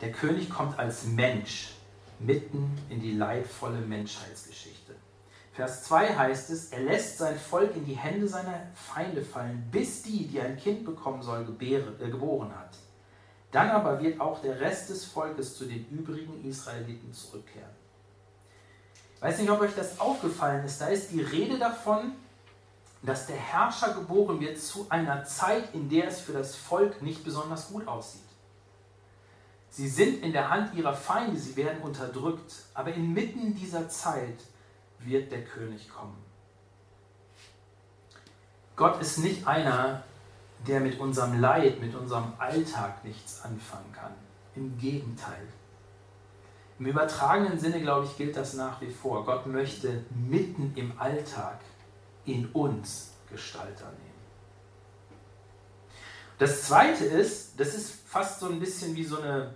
Der 0.00 0.12
König 0.12 0.48
kommt 0.50 0.78
als 0.78 1.04
Mensch 1.04 1.74
mitten 2.20 2.78
in 2.88 3.00
die 3.00 3.12
leidvolle 3.12 3.80
Menschheitsgeschichte. 3.80 4.94
Vers 5.54 5.84
2 5.84 6.16
heißt 6.16 6.50
es, 6.50 6.72
er 6.72 6.80
lässt 6.80 7.18
sein 7.18 7.36
Volk 7.36 7.76
in 7.76 7.84
die 7.84 7.96
Hände 7.96 8.26
seiner 8.26 8.68
Feinde 8.74 9.22
fallen, 9.22 9.68
bis 9.70 10.02
die, 10.02 10.26
die 10.26 10.40
ein 10.40 10.56
Kind 10.56 10.84
bekommen 10.84 11.22
soll, 11.22 11.44
gebäre, 11.44 11.92
äh, 12.00 12.08
geboren 12.08 12.54
hat. 12.56 12.78
Dann 13.50 13.68
aber 13.68 14.00
wird 14.00 14.18
auch 14.18 14.40
der 14.40 14.60
Rest 14.60 14.88
des 14.88 15.04
Volkes 15.04 15.56
zu 15.58 15.66
den 15.66 15.86
übrigen 15.90 16.42
Israeliten 16.42 17.12
zurückkehren. 17.12 17.68
Ich 19.16 19.22
weiß 19.22 19.38
nicht, 19.38 19.50
ob 19.50 19.60
euch 19.60 19.74
das 19.76 20.00
aufgefallen 20.00 20.64
ist. 20.64 20.80
Da 20.80 20.86
ist 20.86 21.12
die 21.12 21.20
Rede 21.20 21.58
davon, 21.58 22.12
dass 23.02 23.26
der 23.26 23.36
Herrscher 23.36 23.94
geboren 23.94 24.40
wird 24.40 24.58
zu 24.58 24.86
einer 24.88 25.24
Zeit, 25.24 25.74
in 25.74 25.88
der 25.88 26.08
es 26.08 26.20
für 26.20 26.32
das 26.32 26.54
Volk 26.54 27.02
nicht 27.02 27.24
besonders 27.24 27.68
gut 27.68 27.86
aussieht. 27.88 28.22
Sie 29.70 29.88
sind 29.88 30.22
in 30.22 30.32
der 30.32 30.50
Hand 30.50 30.74
ihrer 30.74 30.94
Feinde, 30.94 31.38
sie 31.38 31.56
werden 31.56 31.82
unterdrückt, 31.82 32.52
aber 32.74 32.92
inmitten 32.92 33.54
dieser 33.54 33.88
Zeit 33.88 34.38
wird 34.98 35.32
der 35.32 35.44
König 35.44 35.88
kommen. 35.88 36.16
Gott 38.76 39.00
ist 39.00 39.18
nicht 39.18 39.46
einer, 39.46 40.02
der 40.66 40.80
mit 40.80 41.00
unserem 41.00 41.40
Leid, 41.40 41.80
mit 41.80 41.94
unserem 41.94 42.32
Alltag 42.38 43.04
nichts 43.04 43.42
anfangen 43.42 43.92
kann. 43.92 44.12
Im 44.54 44.78
Gegenteil. 44.78 45.48
Im 46.78 46.86
übertragenen 46.86 47.58
Sinne, 47.58 47.80
glaube 47.80 48.06
ich, 48.06 48.16
gilt 48.16 48.36
das 48.36 48.54
nach 48.54 48.80
wie 48.80 48.90
vor. 48.90 49.24
Gott 49.24 49.46
möchte 49.46 50.04
mitten 50.10 50.72
im 50.76 50.98
Alltag 51.00 51.60
in 52.24 52.46
uns 52.52 53.12
Gestalt 53.30 53.80
annehmen. 53.82 54.12
Das 56.38 56.64
zweite 56.64 57.04
ist, 57.04 57.58
das 57.58 57.74
ist 57.74 58.06
fast 58.06 58.40
so 58.40 58.48
ein 58.48 58.58
bisschen 58.58 58.94
wie 58.96 59.04
so 59.04 59.20
eine, 59.20 59.54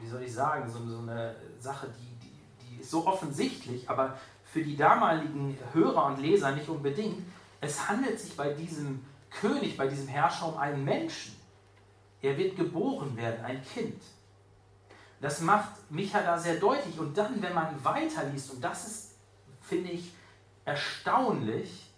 wie 0.00 0.08
soll 0.08 0.22
ich 0.22 0.32
sagen, 0.32 0.70
so, 0.70 0.84
so 0.86 0.98
eine 0.98 1.36
Sache, 1.58 1.88
die, 1.98 2.26
die, 2.26 2.76
die 2.76 2.80
ist 2.80 2.90
so 2.90 3.06
offensichtlich, 3.06 3.88
aber 3.88 4.18
für 4.44 4.62
die 4.62 4.76
damaligen 4.76 5.56
Hörer 5.72 6.06
und 6.06 6.20
Leser 6.20 6.52
nicht 6.52 6.68
unbedingt. 6.68 7.22
Es 7.60 7.88
handelt 7.88 8.18
sich 8.18 8.36
bei 8.36 8.52
diesem 8.52 9.04
König, 9.30 9.76
bei 9.76 9.86
diesem 9.86 10.08
Herrscher 10.08 10.48
um 10.48 10.56
einen 10.56 10.84
Menschen. 10.84 11.36
Er 12.22 12.36
wird 12.36 12.56
geboren 12.56 13.16
werden, 13.16 13.44
ein 13.44 13.62
Kind. 13.62 14.02
Das 15.20 15.40
macht 15.40 15.90
Micha 15.90 16.22
da 16.22 16.38
sehr 16.38 16.56
deutlich. 16.56 16.98
Und 16.98 17.16
dann, 17.16 17.40
wenn 17.42 17.54
man 17.54 17.84
weiterliest, 17.84 18.52
und 18.52 18.64
das 18.64 18.86
ist, 18.86 19.14
finde 19.62 19.90
ich, 19.90 20.12
erstaunlich, 20.68 21.90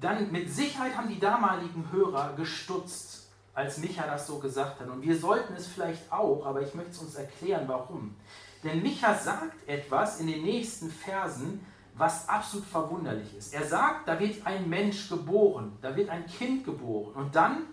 dann 0.00 0.30
mit 0.30 0.52
Sicherheit 0.52 0.96
haben 0.96 1.08
die 1.08 1.20
damaligen 1.20 1.90
Hörer 1.90 2.34
gestutzt, 2.36 3.30
als 3.54 3.78
Micha 3.78 4.06
das 4.06 4.26
so 4.26 4.38
gesagt 4.38 4.80
hat. 4.80 4.88
Und 4.88 5.02
wir 5.02 5.16
sollten 5.16 5.54
es 5.54 5.66
vielleicht 5.66 6.10
auch, 6.12 6.44
aber 6.44 6.62
ich 6.62 6.74
möchte 6.74 6.92
es 6.92 6.98
uns 6.98 7.14
erklären, 7.14 7.64
warum. 7.66 8.14
Denn 8.62 8.82
Micha 8.82 9.14
sagt 9.14 9.68
etwas 9.68 10.20
in 10.20 10.26
den 10.26 10.42
nächsten 10.42 10.90
Versen, 10.90 11.66
was 11.94 12.28
absolut 12.28 12.66
verwunderlich 12.66 13.36
ist. 13.36 13.52
Er 13.52 13.66
sagt, 13.66 14.08
da 14.08 14.18
wird 14.18 14.46
ein 14.46 14.68
Mensch 14.68 15.08
geboren, 15.08 15.76
da 15.82 15.94
wird 15.94 16.08
ein 16.08 16.26
Kind 16.26 16.64
geboren. 16.64 17.14
Und 17.14 17.34
dann, 17.34 17.66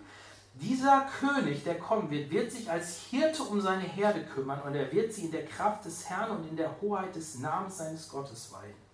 dieser 0.56 1.08
König, 1.20 1.64
der 1.64 1.78
kommen 1.78 2.10
wird, 2.10 2.30
wird 2.30 2.52
sich 2.52 2.70
als 2.70 2.98
Hirte 3.10 3.44
um 3.44 3.62
seine 3.62 3.84
Herde 3.84 4.24
kümmern 4.26 4.62
und 4.62 4.76
er 4.76 4.92
wird 4.92 5.14
sie 5.14 5.26
in 5.26 5.32
der 5.32 5.46
Kraft 5.46 5.86
des 5.86 6.10
Herrn 6.10 6.32
und 6.32 6.50
in 6.50 6.58
der 6.58 6.82
Hoheit 6.82 7.16
des 7.16 7.40
Namens 7.40 7.78
seines 7.78 8.10
Gottes 8.10 8.52
weiden. 8.52 8.89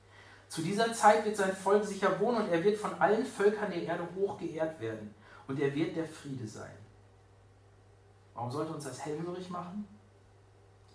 Zu 0.48 0.62
dieser 0.62 0.94
Zeit 0.94 1.26
wird 1.26 1.36
sein 1.36 1.56
Volk 1.56 1.84
sicher 1.84 2.20
wohnen 2.20 2.44
und 2.44 2.50
er 2.50 2.64
wird 2.64 2.78
von 2.78 2.94
allen 3.00 3.26
Völkern 3.26 3.72
der 3.72 3.84
Erde 3.84 4.08
hoch 4.16 4.38
geehrt 4.38 4.80
werden. 4.80 5.14
Und 5.48 5.60
er 5.60 5.74
wird 5.76 5.96
der 5.96 6.06
Friede 6.06 6.48
sein. 6.48 6.76
Warum 8.34 8.52
sollte 8.52 8.74
uns 8.74 8.84
das 8.84 9.06
hellhörig 9.06 9.50
machen? 9.50 9.88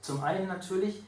Zum 0.01 0.23
einen 0.23 0.49
natürlich, 0.49 1.03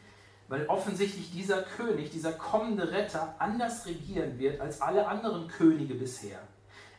weil 0.49 0.67
offensichtlich 0.67 1.31
dieser 1.33 1.63
König, 1.63 2.11
dieser 2.11 2.33
kommende 2.33 2.91
Retter 2.91 3.35
anders 3.39 3.87
regieren 3.87 4.39
wird 4.39 4.61
als 4.61 4.81
alle 4.81 5.07
anderen 5.07 5.49
Könige 5.49 5.95
bisher. 5.95 6.41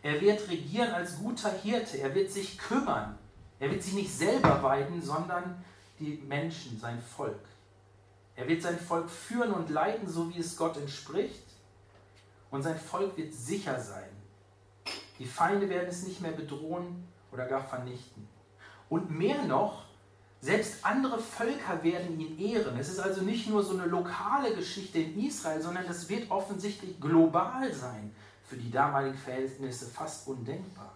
Er 0.02 0.20
wird 0.20 0.50
regieren 0.50 0.92
als 0.92 1.18
guter 1.18 1.52
Hirte, 1.52 1.98
er 1.98 2.14
wird 2.14 2.32
sich 2.32 2.58
kümmern. 2.58 3.18
Er 3.60 3.72
wird 3.72 3.82
sich 3.82 3.94
nicht 3.94 4.12
selber 4.12 4.62
weiden, 4.62 5.02
sondern 5.02 5.64
die 6.00 6.22
Menschen, 6.28 6.80
sein 6.80 7.02
Volk. 7.02 7.40
Er 8.36 8.48
wird 8.48 8.62
sein 8.62 8.80
Volk 8.80 9.10
führen 9.10 9.52
und 9.52 9.70
leiten, 9.70 10.10
so 10.10 10.34
wie 10.34 10.40
es 10.40 10.58
Gott 10.58 10.78
entspricht. 10.78 11.44
Und 12.50 12.64
sein 12.64 12.80
Volk 12.80 13.16
wird 13.18 13.34
sicher 13.34 13.80
sein. 13.80 14.10
Die 15.20 15.26
Feinde 15.26 15.70
werden 15.70 15.90
es 15.90 16.04
nicht 16.04 16.22
mehr 16.22 16.32
bedrohen 16.32 17.08
oder 17.32 17.46
gar 17.46 17.64
vernichten. 17.64 18.28
Und 18.90 19.12
mehr 19.12 19.44
noch, 19.44 19.86
selbst 20.42 20.84
andere 20.86 21.20
Völker 21.20 21.84
werden 21.84 22.20
ihn 22.20 22.38
ehren. 22.40 22.78
Es 22.78 22.90
ist 22.90 23.00
also 23.00 23.22
nicht 23.22 23.50
nur 23.50 23.64
so 23.64 23.78
eine 23.78 23.86
lokale 23.86 24.56
Geschichte 24.56 25.00
in 25.00 25.26
Israel, 25.26 25.62
sondern 25.62 25.86
es 25.86 26.10
wird 26.10 26.30
offensichtlich 26.30 27.00
global 27.00 27.74
sein. 27.74 28.14
Für 28.46 28.58
die 28.58 28.70
damaligen 28.70 29.18
Verhältnisse 29.18 29.86
fast 29.86 30.28
undenkbar. 30.28 30.94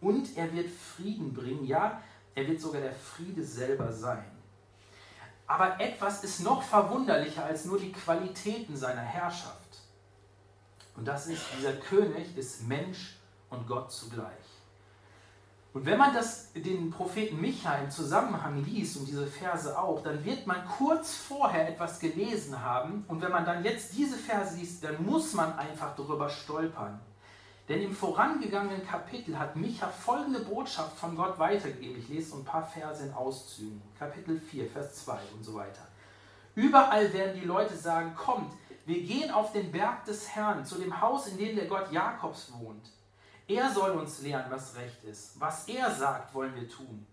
Und 0.00 0.36
er 0.36 0.52
wird 0.52 0.70
Frieden 0.70 1.34
bringen. 1.34 1.66
Ja, 1.66 2.00
er 2.34 2.46
wird 2.46 2.60
sogar 2.60 2.80
der 2.80 2.92
Friede 2.92 3.42
selber 3.42 3.92
sein. 3.92 4.37
Aber 5.48 5.80
etwas 5.80 6.22
ist 6.22 6.40
noch 6.40 6.62
verwunderlicher 6.62 7.44
als 7.44 7.64
nur 7.64 7.78
die 7.78 7.90
Qualitäten 7.90 8.76
seiner 8.76 9.00
Herrschaft. 9.00 9.80
Und 10.94 11.08
das 11.08 11.26
ist, 11.26 11.42
dieser 11.56 11.72
König 11.72 12.36
ist 12.36 12.68
Mensch 12.68 13.16
und 13.48 13.66
Gott 13.66 13.90
zugleich. 13.90 14.26
Und 15.72 15.86
wenn 15.86 15.98
man 15.98 16.12
das, 16.12 16.52
den 16.52 16.90
Propheten 16.90 17.40
Micha 17.40 17.76
im 17.76 17.90
Zusammenhang 17.90 18.64
liest 18.64 18.96
und 18.96 19.06
diese 19.06 19.26
Verse 19.26 19.78
auch, 19.78 20.02
dann 20.02 20.24
wird 20.24 20.46
man 20.46 20.66
kurz 20.66 21.14
vorher 21.14 21.68
etwas 21.68 21.98
gelesen 21.98 22.60
haben. 22.60 23.04
Und 23.08 23.22
wenn 23.22 23.30
man 23.30 23.44
dann 23.44 23.64
jetzt 23.64 23.96
diese 23.96 24.16
Verse 24.16 24.56
liest, 24.56 24.84
dann 24.84 25.04
muss 25.04 25.34
man 25.34 25.56
einfach 25.58 25.94
darüber 25.94 26.28
stolpern. 26.28 27.00
Denn 27.68 27.82
im 27.82 27.94
vorangegangenen 27.94 28.86
Kapitel 28.86 29.38
hat 29.38 29.54
Micha 29.54 29.88
folgende 29.88 30.40
Botschaft 30.40 30.96
von 30.98 31.14
Gott 31.14 31.38
weitergegeben. 31.38 31.98
Ich 31.98 32.08
lese 32.08 32.30
so 32.30 32.36
ein 32.36 32.44
paar 32.44 32.66
Verse 32.66 33.04
in 33.04 33.12
Auszügen. 33.12 33.82
Kapitel 33.98 34.40
4, 34.40 34.70
Vers 34.70 35.04
2 35.04 35.18
und 35.36 35.44
so 35.44 35.54
weiter. 35.54 35.86
Überall 36.54 37.12
werden 37.12 37.38
die 37.38 37.46
Leute 37.46 37.76
sagen, 37.76 38.14
kommt, 38.14 38.52
wir 38.86 39.02
gehen 39.02 39.30
auf 39.30 39.52
den 39.52 39.70
Berg 39.70 40.06
des 40.06 40.28
Herrn, 40.34 40.64
zu 40.64 40.76
dem 40.78 40.98
Haus, 40.98 41.26
in 41.26 41.36
dem 41.36 41.56
der 41.56 41.66
Gott 41.66 41.92
Jakobs 41.92 42.50
wohnt. 42.58 42.90
Er 43.46 43.70
soll 43.70 43.90
uns 43.90 44.22
lehren, 44.22 44.46
was 44.50 44.74
recht 44.76 45.04
ist. 45.04 45.38
Was 45.38 45.68
er 45.68 45.90
sagt, 45.90 46.34
wollen 46.34 46.54
wir 46.54 46.68
tun. 46.68 47.06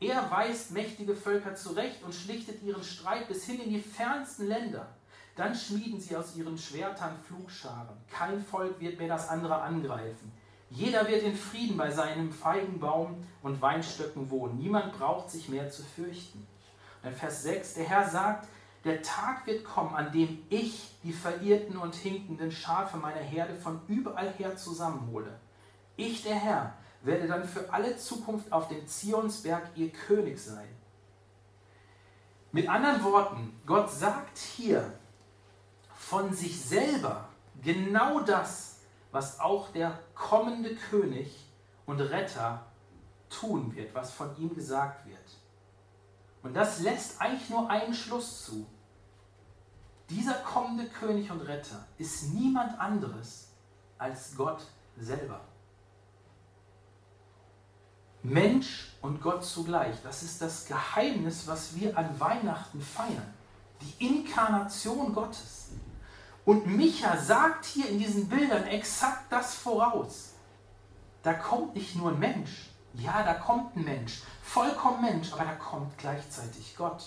Er 0.00 0.28
weist 0.30 0.72
mächtige 0.72 1.14
Völker 1.14 1.54
zurecht 1.54 2.02
und 2.02 2.14
schlichtet 2.14 2.62
ihren 2.62 2.82
Streit 2.82 3.28
bis 3.28 3.44
hin 3.44 3.60
in 3.60 3.70
die 3.70 3.80
fernsten 3.80 4.48
Länder. 4.48 4.88
Dann 5.36 5.54
schmieden 5.54 6.00
sie 6.00 6.16
aus 6.16 6.36
ihren 6.36 6.58
Schwertern 6.58 7.16
Flugscharen. 7.26 7.96
Kein 8.10 8.44
Volk 8.44 8.80
wird 8.80 8.98
mehr 8.98 9.08
das 9.08 9.28
andere 9.28 9.60
angreifen. 9.62 10.32
Jeder 10.70 11.08
wird 11.08 11.22
in 11.22 11.34
Frieden 11.34 11.76
bei 11.76 11.90
seinem 11.90 12.32
Feigenbaum 12.32 13.24
und 13.42 13.60
Weinstöcken 13.60 14.30
wohnen. 14.30 14.58
Niemand 14.58 14.92
braucht 14.92 15.30
sich 15.30 15.48
mehr 15.48 15.70
zu 15.70 15.82
fürchten. 15.82 16.46
Und 17.02 17.10
in 17.10 17.16
Vers 17.16 17.42
6, 17.42 17.74
der 17.74 17.84
Herr 17.84 18.08
sagt, 18.08 18.46
der 18.84 19.02
Tag 19.02 19.46
wird 19.46 19.64
kommen, 19.64 19.94
an 19.94 20.12
dem 20.12 20.42
ich 20.48 20.96
die 21.02 21.12
verirrten 21.12 21.76
und 21.76 21.94
hinkenden 21.94 22.50
Schafe 22.50 22.96
meiner 22.96 23.20
Herde 23.20 23.54
von 23.54 23.80
überall 23.88 24.32
her 24.32 24.56
zusammenhole. 24.56 25.38
Ich, 25.96 26.22
der 26.22 26.36
Herr, 26.36 26.74
werde 27.02 27.26
dann 27.26 27.44
für 27.44 27.72
alle 27.72 27.96
Zukunft 27.96 28.52
auf 28.52 28.68
dem 28.68 28.86
Zionsberg 28.86 29.70
ihr 29.74 29.90
König 29.90 30.38
sein. 30.40 30.68
Mit 32.52 32.68
anderen 32.68 33.04
Worten, 33.04 33.60
Gott 33.66 33.90
sagt 33.90 34.38
hier, 34.38 34.92
von 36.00 36.32
sich 36.32 36.60
selber 36.60 37.28
genau 37.62 38.20
das, 38.20 38.78
was 39.12 39.38
auch 39.38 39.68
der 39.68 39.98
kommende 40.14 40.74
König 40.74 41.46
und 41.84 42.00
Retter 42.00 42.64
tun 43.28 43.76
wird, 43.76 43.94
was 43.94 44.10
von 44.10 44.34
ihm 44.38 44.54
gesagt 44.54 45.06
wird. 45.06 45.18
Und 46.42 46.54
das 46.54 46.80
lässt 46.80 47.20
eigentlich 47.20 47.50
nur 47.50 47.68
einen 47.68 47.94
Schluss 47.94 48.44
zu. 48.44 48.66
Dieser 50.08 50.34
kommende 50.34 50.86
König 50.86 51.30
und 51.30 51.42
Retter 51.42 51.86
ist 51.98 52.32
niemand 52.32 52.80
anderes 52.80 53.50
als 53.98 54.34
Gott 54.36 54.62
selber. 54.96 55.42
Mensch 58.22 58.92
und 59.02 59.20
Gott 59.20 59.44
zugleich. 59.44 59.96
Das 60.02 60.22
ist 60.22 60.40
das 60.40 60.66
Geheimnis, 60.66 61.46
was 61.46 61.76
wir 61.76 61.96
an 61.96 62.18
Weihnachten 62.18 62.80
feiern. 62.80 63.34
Die 63.82 64.06
Inkarnation 64.06 65.14
Gottes. 65.14 65.68
Und 66.50 66.66
Micha 66.66 67.16
sagt 67.16 67.64
hier 67.64 67.88
in 67.88 68.00
diesen 68.00 68.28
Bildern 68.28 68.66
exakt 68.66 69.30
das 69.30 69.54
voraus. 69.54 70.32
Da 71.22 71.32
kommt 71.32 71.76
nicht 71.76 71.94
nur 71.94 72.10
ein 72.10 72.18
Mensch. 72.18 72.70
Ja, 72.94 73.22
da 73.22 73.34
kommt 73.34 73.76
ein 73.76 73.84
Mensch. 73.84 74.22
Vollkommen 74.42 75.00
Mensch, 75.00 75.32
aber 75.32 75.44
da 75.44 75.52
kommt 75.52 75.96
gleichzeitig 75.96 76.74
Gott. 76.76 77.04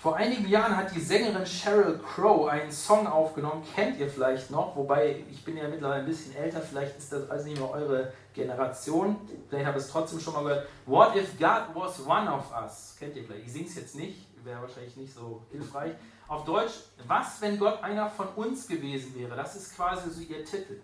Vor 0.00 0.14
einigen 0.14 0.48
Jahren 0.48 0.76
hat 0.76 0.94
die 0.94 1.00
Sängerin 1.00 1.44
Sheryl 1.44 1.98
Crow 1.98 2.46
einen 2.46 2.70
Song 2.70 3.08
aufgenommen, 3.08 3.64
kennt 3.74 3.98
ihr 3.98 4.08
vielleicht 4.08 4.52
noch, 4.52 4.76
wobei 4.76 5.24
ich 5.28 5.44
bin 5.44 5.56
ja 5.56 5.66
mittlerweile 5.66 6.02
ein 6.02 6.06
bisschen 6.06 6.36
älter, 6.36 6.60
vielleicht 6.60 6.96
ist 6.96 7.12
das 7.12 7.28
also 7.28 7.44
nicht 7.48 7.58
mehr 7.58 7.70
eure 7.70 8.12
Generation, 8.34 9.16
vielleicht 9.48 9.66
habt 9.66 9.76
ihr 9.76 9.80
es 9.80 9.88
trotzdem 9.88 10.20
schon 10.20 10.34
mal 10.34 10.44
gehört. 10.44 10.68
What 10.86 11.16
if 11.16 11.36
God 11.40 11.74
was 11.74 12.06
one 12.06 12.32
of 12.32 12.52
us? 12.52 12.94
Kennt 13.00 13.16
ihr 13.16 13.24
vielleicht? 13.24 13.46
Ich 13.46 13.52
singe 13.52 13.66
es 13.66 13.74
jetzt 13.74 13.96
nicht, 13.96 14.28
wäre 14.44 14.60
wahrscheinlich 14.62 14.96
nicht 14.96 15.12
so 15.12 15.42
hilfreich. 15.50 15.94
Auf 16.26 16.44
Deutsch, 16.44 16.72
was, 17.06 17.40
wenn 17.40 17.58
Gott 17.58 17.82
einer 17.82 18.08
von 18.08 18.28
uns 18.28 18.66
gewesen 18.66 19.14
wäre? 19.14 19.36
Das 19.36 19.56
ist 19.56 19.76
quasi 19.76 20.10
so 20.10 20.20
ihr 20.20 20.44
Titel. 20.44 20.80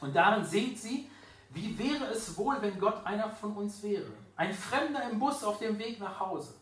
Und 0.00 0.16
darin 0.16 0.44
singt 0.44 0.78
sie, 0.78 1.10
wie 1.50 1.78
wäre 1.78 2.06
es 2.06 2.36
wohl, 2.36 2.56
wenn 2.60 2.78
Gott 2.78 3.04
einer 3.04 3.30
von 3.30 3.54
uns 3.56 3.82
wäre? 3.82 4.10
Ein 4.36 4.52
Fremder 4.52 5.08
im 5.10 5.18
Bus 5.18 5.44
auf 5.44 5.58
dem 5.58 5.78
Weg 5.78 6.00
nach 6.00 6.18
Hause. 6.18 6.54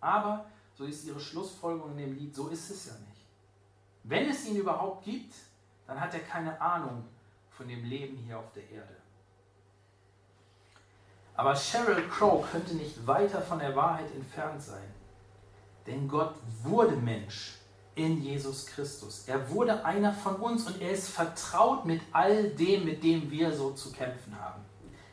Aber 0.00 0.46
so 0.74 0.84
ist 0.84 1.04
ihre 1.04 1.20
Schlussfolgerung 1.20 1.92
in 1.92 1.98
dem 1.98 2.18
Lied, 2.18 2.34
so 2.34 2.48
ist 2.48 2.70
es 2.70 2.86
ja 2.86 2.92
nicht. 2.92 3.26
Wenn 4.02 4.28
es 4.28 4.46
ihn 4.46 4.56
überhaupt 4.56 5.04
gibt, 5.04 5.34
dann 5.86 6.00
hat 6.00 6.14
er 6.14 6.20
keine 6.20 6.58
Ahnung 6.60 7.04
von 7.50 7.68
dem 7.68 7.84
Leben 7.84 8.16
hier 8.16 8.38
auf 8.38 8.50
der 8.54 8.68
Erde. 8.70 8.96
Aber 11.34 11.54
Sheryl 11.54 12.08
Crow 12.08 12.50
könnte 12.50 12.74
nicht 12.74 13.06
weiter 13.06 13.40
von 13.40 13.58
der 13.58 13.76
Wahrheit 13.76 14.10
entfernt 14.14 14.62
sein. 14.62 14.94
Denn 15.86 16.08
Gott 16.08 16.34
wurde 16.62 16.96
Mensch 16.96 17.56
in 17.94 18.22
Jesus 18.22 18.66
Christus. 18.66 19.24
Er 19.26 19.50
wurde 19.50 19.84
einer 19.84 20.12
von 20.12 20.36
uns 20.36 20.66
und 20.66 20.80
er 20.80 20.92
ist 20.92 21.08
vertraut 21.08 21.84
mit 21.84 22.00
all 22.12 22.50
dem, 22.50 22.84
mit 22.84 23.02
dem 23.02 23.30
wir 23.30 23.52
so 23.52 23.72
zu 23.72 23.92
kämpfen 23.92 24.38
haben. 24.40 24.62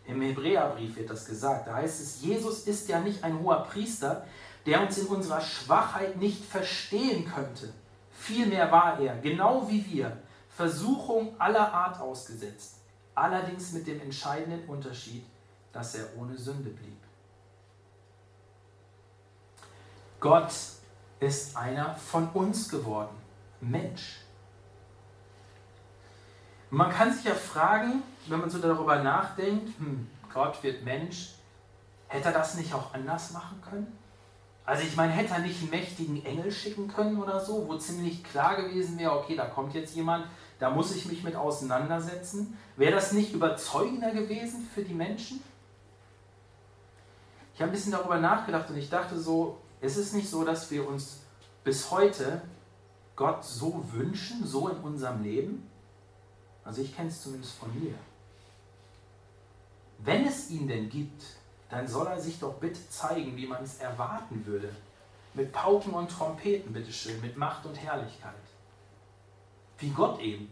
Im 0.06 0.21
Hebräerbrief 0.21 0.95
wird 0.95 1.10
das 1.10 1.25
gesagt. 1.25 1.67
Da 1.67 1.75
heißt 1.75 2.01
es, 2.01 2.21
Jesus 2.21 2.62
ist 2.62 2.88
ja 2.88 2.99
nicht 2.99 3.23
ein 3.23 3.39
hoher 3.39 3.63
Priester, 3.63 4.25
der 4.65 4.82
uns 4.82 4.97
in 4.97 5.08
unserer 5.08 5.41
Schwachheit 5.41 6.17
nicht 6.17 6.43
verstehen 6.45 7.25
könnte. 7.25 7.73
Vielmehr 8.12 8.71
war 8.71 8.99
er, 8.99 9.17
genau 9.17 9.67
wie 9.69 9.86
wir, 9.86 10.17
Versuchung 10.49 11.39
aller 11.39 11.71
Art 11.73 11.99
ausgesetzt, 11.99 12.75
allerdings 13.15 13.73
mit 13.73 13.86
dem 13.86 14.01
entscheidenden 14.01 14.67
Unterschied, 14.67 15.23
dass 15.71 15.95
er 15.95 16.06
ohne 16.17 16.38
Sünde 16.38 16.69
blieb. 16.69 16.96
Gott 20.27 20.51
ist 21.21 21.55
einer 21.55 21.95
von 21.95 22.27
uns 22.33 22.67
geworden, 22.67 23.15
Mensch. 23.61 24.17
Man 26.69 26.91
kann 26.91 27.13
sich 27.13 27.23
ja 27.23 27.33
fragen, 27.33 28.03
wenn 28.25 28.41
man 28.41 28.49
so 28.49 28.57
darüber 28.57 29.01
nachdenkt, 29.01 29.79
hm, 29.79 30.09
Gott 30.33 30.61
wird 30.63 30.83
Mensch, 30.83 31.35
hätte 32.09 32.27
er 32.27 32.33
das 32.33 32.55
nicht 32.55 32.73
auch 32.73 32.93
anders 32.93 33.31
machen 33.31 33.61
können? 33.61 33.97
Also 34.65 34.83
ich 34.83 34.97
meine, 34.97 35.13
hätte 35.13 35.33
er 35.33 35.39
nicht 35.39 35.61
einen 35.61 35.69
mächtigen 35.69 36.25
Engel 36.25 36.51
schicken 36.51 36.89
können 36.89 37.21
oder 37.21 37.39
so, 37.39 37.65
wo 37.65 37.77
ziemlich 37.77 38.21
klar 38.21 38.61
gewesen 38.61 38.99
wäre, 38.99 39.17
okay, 39.17 39.37
da 39.37 39.45
kommt 39.45 39.75
jetzt 39.75 39.95
jemand, 39.95 40.25
da 40.59 40.69
muss 40.69 40.93
ich 40.93 41.05
mich 41.05 41.23
mit 41.23 41.37
auseinandersetzen. 41.37 42.57
Wäre 42.75 42.95
das 42.95 43.13
nicht 43.13 43.31
überzeugender 43.31 44.11
gewesen 44.11 44.67
für 44.75 44.81
die 44.81 44.93
Menschen? 44.93 45.41
Ich 47.53 47.61
habe 47.61 47.71
ein 47.71 47.73
bisschen 47.73 47.93
darüber 47.93 48.19
nachgedacht 48.19 48.69
und 48.69 48.75
ich 48.75 48.89
dachte 48.89 49.17
so, 49.17 49.57
es 49.81 49.97
ist 49.97 50.13
nicht 50.13 50.29
so, 50.29 50.43
dass 50.43 50.69
wir 50.71 50.87
uns 50.87 51.21
bis 51.63 51.91
heute 51.91 52.41
Gott 53.15 53.43
so 53.43 53.83
wünschen, 53.91 54.45
so 54.45 54.69
in 54.69 54.77
unserem 54.77 55.23
Leben. 55.23 55.69
Also 56.63 56.81
ich 56.81 56.95
kenne 56.95 57.09
es 57.09 57.21
zumindest 57.21 57.53
von 57.53 57.73
mir. 57.79 57.93
Wenn 59.99 60.25
es 60.25 60.49
ihn 60.49 60.67
denn 60.67 60.89
gibt, 60.89 61.23
dann 61.69 61.87
soll 61.87 62.07
er 62.07 62.19
sich 62.19 62.39
doch 62.39 62.53
bitte 62.55 62.87
zeigen, 62.89 63.35
wie 63.35 63.47
man 63.47 63.63
es 63.63 63.79
erwarten 63.79 64.45
würde. 64.45 64.73
Mit 65.33 65.51
Pauken 65.51 65.93
und 65.93 66.09
Trompeten, 66.09 66.73
bitteschön, 66.73 67.19
mit 67.21 67.37
Macht 67.37 67.65
und 67.65 67.75
Herrlichkeit. 67.75 68.33
Wie 69.79 69.89
Gott 69.89 70.19
eben. 70.19 70.51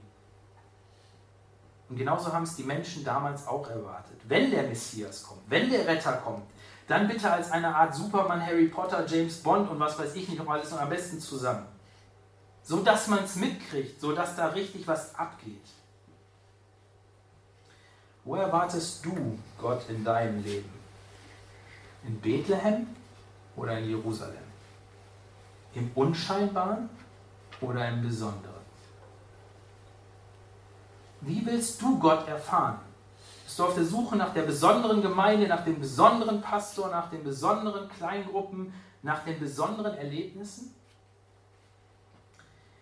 Und 1.90 1.98
genauso 1.98 2.34
haben 2.34 2.44
es 2.44 2.56
die 2.56 2.64
Menschen 2.64 3.04
damals 3.04 3.48
auch 3.48 3.70
erwartet. 3.70 4.20
Wenn 4.28 4.52
der 4.52 4.64
Messias 4.64 5.24
kommt, 5.24 5.42
wenn 5.48 5.70
der 5.70 5.88
Retter 5.88 6.14
kommt, 6.14 6.44
dann 6.88 7.08
bitte 7.08 7.32
als 7.32 7.52
eine 7.52 7.76
Art 7.76 7.96
Superman, 7.96 8.46
Harry 8.46 8.68
Potter, 8.68 9.06
James 9.08 9.42
Bond 9.42 9.70
und 9.70 9.80
was 9.80 9.98
weiß 9.98 10.16
ich 10.16 10.30
nicht 10.30 10.38
noch 10.38 10.50
alles 10.50 10.72
und 10.72 10.80
am 10.80 10.90
besten 10.90 11.20
zusammen. 11.20 11.66
So 12.64 12.82
dass 12.82 13.08
man 13.08 13.24
es 13.24 13.36
mitkriegt, 13.36 14.00
so 14.00 14.12
dass 14.14 14.36
da 14.36 14.48
richtig 14.48 14.88
was 14.88 15.16
abgeht. 15.16 15.66
Wo 18.24 18.36
erwartest 18.36 19.06
du 19.06 19.38
Gott 19.60 19.88
in 19.90 20.04
deinem 20.04 20.44
Leben? 20.44 20.70
In 22.04 22.20
Bethlehem 22.20 22.88
oder 23.56 23.78
in 23.78 23.90
Jerusalem? 23.90 24.38
Im 25.74 25.92
Unscheinbaren 25.94 26.90
oder 27.62 27.88
im 27.88 28.02
Besonderen? 28.02 28.56
Wie 31.22 31.46
willst 31.46 31.82
du 31.82 32.00
Gott 32.00 32.28
erfahren? 32.28 32.80
Bist 33.46 33.58
du 33.58 33.64
auf 33.64 33.76
der 33.76 33.86
Suche 33.86 34.18
nach 34.18 34.34
der 34.34 34.42
besonderen 34.42 35.02
Gemeinde, 35.02 35.48
nach 35.48 35.64
dem 35.64 35.80
besonderen 35.80 36.42
Pastor, 36.42 36.90
nach 36.90 37.10
den 37.10 37.24
besonderen 37.24 37.88
Kleingruppen, 37.88 38.74
nach 39.02 39.24
den 39.24 39.40
besonderen 39.40 39.96
Erlebnissen? 39.96 40.76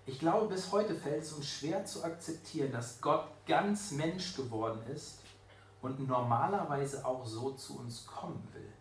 Ich 0.05 0.19
glaube, 0.19 0.47
bis 0.47 0.71
heute 0.71 0.95
fällt 0.95 1.23
es 1.23 1.33
uns 1.33 1.47
schwer 1.47 1.85
zu 1.85 2.03
akzeptieren, 2.03 2.71
dass 2.71 2.99
Gott 2.99 3.25
ganz 3.45 3.91
Mensch 3.91 4.35
geworden 4.35 4.81
ist 4.91 5.19
und 5.81 6.07
normalerweise 6.07 7.05
auch 7.05 7.25
so 7.25 7.51
zu 7.51 7.77
uns 7.77 8.07
kommen 8.07 8.47
will 8.53 8.73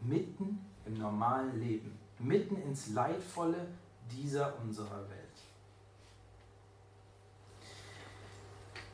mitten 0.00 0.64
im 0.86 0.94
normalen 0.94 1.58
Leben, 1.60 1.98
mitten 2.18 2.56
ins 2.62 2.88
Leidvolle 2.88 3.66
dieser 4.10 4.58
unserer 4.60 5.08
Welt. 5.08 5.25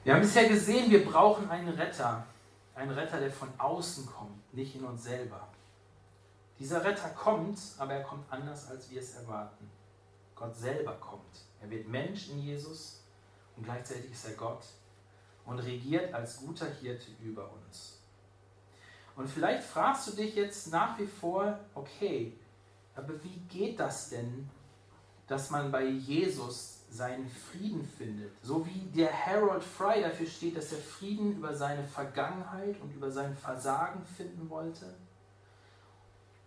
Wir 0.05 0.15
haben 0.15 0.23
bisher 0.23 0.49
gesehen, 0.49 0.91
wir 0.91 1.05
brauchen 1.05 1.49
einen 1.49 1.69
Retter, 1.69 2.27
einen 2.75 2.91
Retter, 2.91 3.21
der 3.21 3.31
von 3.31 3.49
außen 3.59 4.05
kommt, 4.07 4.53
nicht 4.53 4.75
in 4.75 4.85
uns 4.85 5.05
selber. 5.05 5.47
Dieser 6.59 6.85
Retter 6.85 7.09
kommt, 7.11 7.59
aber 7.79 7.95
er 7.95 8.03
kommt 8.03 8.25
anders, 8.31 8.69
als 8.69 8.91
wir 8.91 9.01
es 9.01 9.15
erwarten. 9.15 9.71
Gott 10.35 10.57
selber 10.57 10.95
kommt. 10.95 11.47
Er 11.61 11.71
wird 11.71 11.87
Mensch 11.87 12.31
in 12.31 12.41
Jesus 12.41 13.05
und 13.57 13.63
gleichzeitig 13.63 14.11
ist 14.11 14.25
er 14.27 14.35
Gott 14.35 14.65
und 15.47 15.61
regiert 15.61 16.13
als 16.13 16.39
guter 16.39 16.67
Hirte 16.67 17.13
über 17.21 17.49
uns. 17.53 18.01
Und 19.15 19.29
vielleicht 19.29 19.63
fragst 19.63 20.09
du 20.09 20.13
dich 20.17 20.35
jetzt 20.35 20.73
nach 20.73 20.99
wie 20.99 21.07
vor, 21.07 21.61
okay, 21.75 22.33
aber 22.97 23.23
wie 23.23 23.39
geht 23.49 23.79
das 23.79 24.11
denn, 24.11 24.51
dass 25.29 25.51
man 25.51 25.71
bei 25.71 25.85
Jesus 25.85 26.82
seinen 26.93 27.29
Frieden 27.29 27.85
findet? 27.85 28.33
So 28.43 28.67
wie 28.67 28.91
der 28.95 29.11
Harold 29.13 29.65
Fry 29.65 30.03
dafür 30.03 30.27
steht, 30.27 30.57
dass 30.57 30.73
er 30.73 30.79
Frieden 30.79 31.37
über 31.39 31.55
seine 31.55 31.85
Vergangenheit 31.85 32.81
und 32.81 32.95
über 32.95 33.11
sein 33.11 33.35
Versagen 33.37 34.05
finden 34.17 34.51
wollte. 34.51 34.95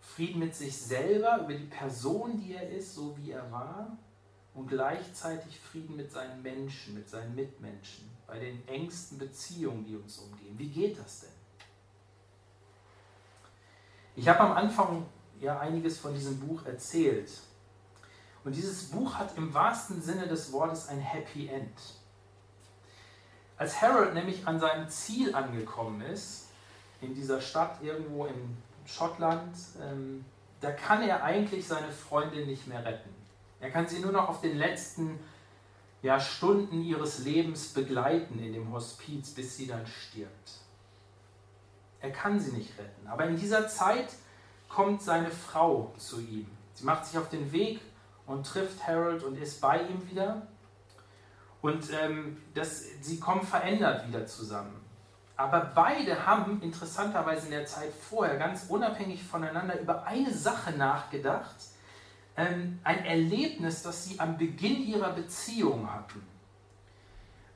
Frieden 0.00 0.38
mit 0.38 0.54
sich 0.54 0.76
selber, 0.76 1.40
über 1.42 1.54
die 1.54 1.66
Person, 1.66 2.38
die 2.40 2.54
er 2.54 2.70
ist, 2.70 2.94
so 2.94 3.16
wie 3.18 3.32
er 3.32 3.50
war. 3.50 3.98
Und 4.54 4.68
gleichzeitig 4.68 5.60
Frieden 5.60 5.96
mit 5.96 6.10
seinen 6.10 6.40
Menschen, 6.42 6.94
mit 6.94 7.08
seinen 7.08 7.34
Mitmenschen, 7.34 8.08
bei 8.26 8.38
den 8.38 8.66
engsten 8.68 9.18
Beziehungen, 9.18 9.84
die 9.84 9.96
uns 9.96 10.18
umgeben. 10.18 10.58
Wie 10.58 10.68
geht 10.68 10.98
das 10.98 11.20
denn? 11.20 11.30
Ich 14.14 14.26
habe 14.28 14.40
am 14.40 14.52
Anfang 14.52 15.04
ja 15.40 15.58
einiges 15.58 15.98
von 15.98 16.14
diesem 16.14 16.40
Buch 16.40 16.64
erzählt. 16.64 17.30
Und 18.46 18.54
dieses 18.54 18.84
Buch 18.84 19.16
hat 19.16 19.36
im 19.36 19.52
wahrsten 19.52 20.00
Sinne 20.00 20.28
des 20.28 20.52
Wortes 20.52 20.86
ein 20.86 21.00
Happy 21.00 21.48
End. 21.48 21.76
Als 23.58 23.82
Harold 23.82 24.14
nämlich 24.14 24.46
an 24.46 24.60
seinem 24.60 24.88
Ziel 24.88 25.34
angekommen 25.34 26.00
ist, 26.00 26.50
in 27.00 27.12
dieser 27.12 27.40
Stadt 27.40 27.82
irgendwo 27.82 28.26
in 28.26 28.56
Schottland, 28.84 29.56
ähm, 29.82 30.24
da 30.60 30.70
kann 30.70 31.02
er 31.02 31.24
eigentlich 31.24 31.66
seine 31.66 31.90
Freundin 31.90 32.46
nicht 32.46 32.68
mehr 32.68 32.84
retten. 32.84 33.10
Er 33.58 33.72
kann 33.72 33.88
sie 33.88 33.98
nur 33.98 34.12
noch 34.12 34.28
auf 34.28 34.40
den 34.40 34.56
letzten 34.56 35.18
ja, 36.02 36.20
Stunden 36.20 36.84
ihres 36.84 37.24
Lebens 37.24 37.74
begleiten 37.74 38.38
in 38.38 38.52
dem 38.52 38.72
Hospiz, 38.72 39.30
bis 39.30 39.56
sie 39.56 39.66
dann 39.66 39.84
stirbt. 39.88 40.52
Er 42.00 42.12
kann 42.12 42.38
sie 42.38 42.52
nicht 42.52 42.78
retten. 42.78 43.08
Aber 43.08 43.24
in 43.24 43.36
dieser 43.36 43.66
Zeit 43.66 44.10
kommt 44.68 45.02
seine 45.02 45.32
Frau 45.32 45.92
zu 45.98 46.20
ihm. 46.20 46.46
Sie 46.74 46.84
macht 46.84 47.06
sich 47.06 47.18
auf 47.18 47.28
den 47.28 47.50
Weg 47.50 47.80
und 48.26 48.46
trifft 48.46 48.86
Harold 48.86 49.22
und 49.22 49.38
ist 49.38 49.60
bei 49.60 49.80
ihm 49.82 50.10
wieder. 50.10 50.46
Und 51.62 51.90
ähm, 51.92 52.42
das, 52.54 52.84
sie 53.00 53.18
kommen 53.18 53.42
verändert 53.42 54.06
wieder 54.08 54.26
zusammen. 54.26 54.84
Aber 55.36 55.72
beide 55.74 56.26
haben 56.26 56.62
interessanterweise 56.62 57.46
in 57.46 57.52
der 57.52 57.66
Zeit 57.66 57.92
vorher 57.92 58.38
ganz 58.38 58.66
unabhängig 58.68 59.22
voneinander 59.22 59.78
über 59.78 60.06
eine 60.06 60.32
Sache 60.32 60.72
nachgedacht, 60.72 61.56
ähm, 62.36 62.78
ein 62.84 63.04
Erlebnis, 63.04 63.82
das 63.82 64.04
sie 64.04 64.18
am 64.18 64.38
Beginn 64.38 64.86
ihrer 64.86 65.12
Beziehung 65.12 65.92
hatten. 65.92 66.26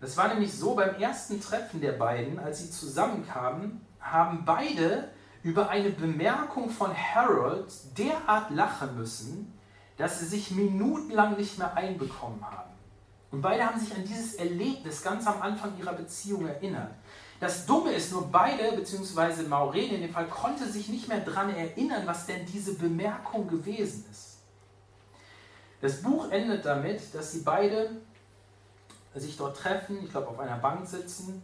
Das 0.01 0.17
war 0.17 0.29
nämlich 0.29 0.53
so, 0.53 0.75
beim 0.75 0.95
ersten 0.97 1.41
Treffen 1.41 1.81
der 1.81 1.93
beiden, 1.93 2.39
als 2.39 2.61
sie 2.61 2.71
zusammenkamen, 2.71 3.81
haben 4.01 4.45
beide 4.45 5.11
über 5.43 5.69
eine 5.69 5.91
Bemerkung 5.91 6.71
von 6.71 6.95
Harold 6.95 7.73
derart 7.99 8.51
lachen 8.51 8.97
müssen, 8.97 9.53
dass 10.01 10.19
sie 10.19 10.27
sich 10.27 10.51
minutenlang 10.51 11.37
nicht 11.37 11.59
mehr 11.59 11.75
einbekommen 11.75 12.43
haben. 12.43 12.71
Und 13.31 13.43
beide 13.43 13.65
haben 13.65 13.79
sich 13.79 13.95
an 13.95 14.05
dieses 14.05 14.35
Erlebnis 14.35 15.03
ganz 15.03 15.27
am 15.27 15.41
Anfang 15.41 15.73
ihrer 15.79 15.93
Beziehung 15.93 16.47
erinnert. 16.47 16.91
Das 17.39 17.65
Dumme 17.65 17.93
ist 17.93 18.13
nur, 18.13 18.27
beide, 18.27 18.73
beziehungsweise 18.73 19.45
Maureen 19.45 19.95
in 19.95 20.01
dem 20.03 20.13
Fall, 20.13 20.27
konnte 20.27 20.69
sich 20.69 20.89
nicht 20.89 21.09
mehr 21.09 21.21
daran 21.21 21.55
erinnern, 21.55 22.03
was 22.07 22.27
denn 22.27 22.45
diese 22.45 22.75
Bemerkung 22.75 23.47
gewesen 23.49 24.05
ist. 24.11 24.39
Das 25.81 26.03
Buch 26.03 26.31
endet 26.31 26.67
damit, 26.67 27.15
dass 27.15 27.33
sie 27.33 27.41
beide 27.41 27.91
sich 29.15 29.37
dort 29.37 29.57
treffen, 29.57 30.05
ich 30.05 30.11
glaube 30.11 30.29
auf 30.29 30.39
einer 30.39 30.59
Bank 30.59 30.87
sitzen 30.87 31.41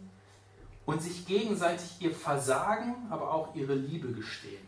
und 0.85 1.01
sich 1.01 1.25
gegenseitig 1.25 1.99
ihr 1.99 2.13
Versagen, 2.13 2.95
aber 3.09 3.33
auch 3.33 3.55
ihre 3.55 3.73
Liebe 3.73 4.11
gestehen. 4.11 4.66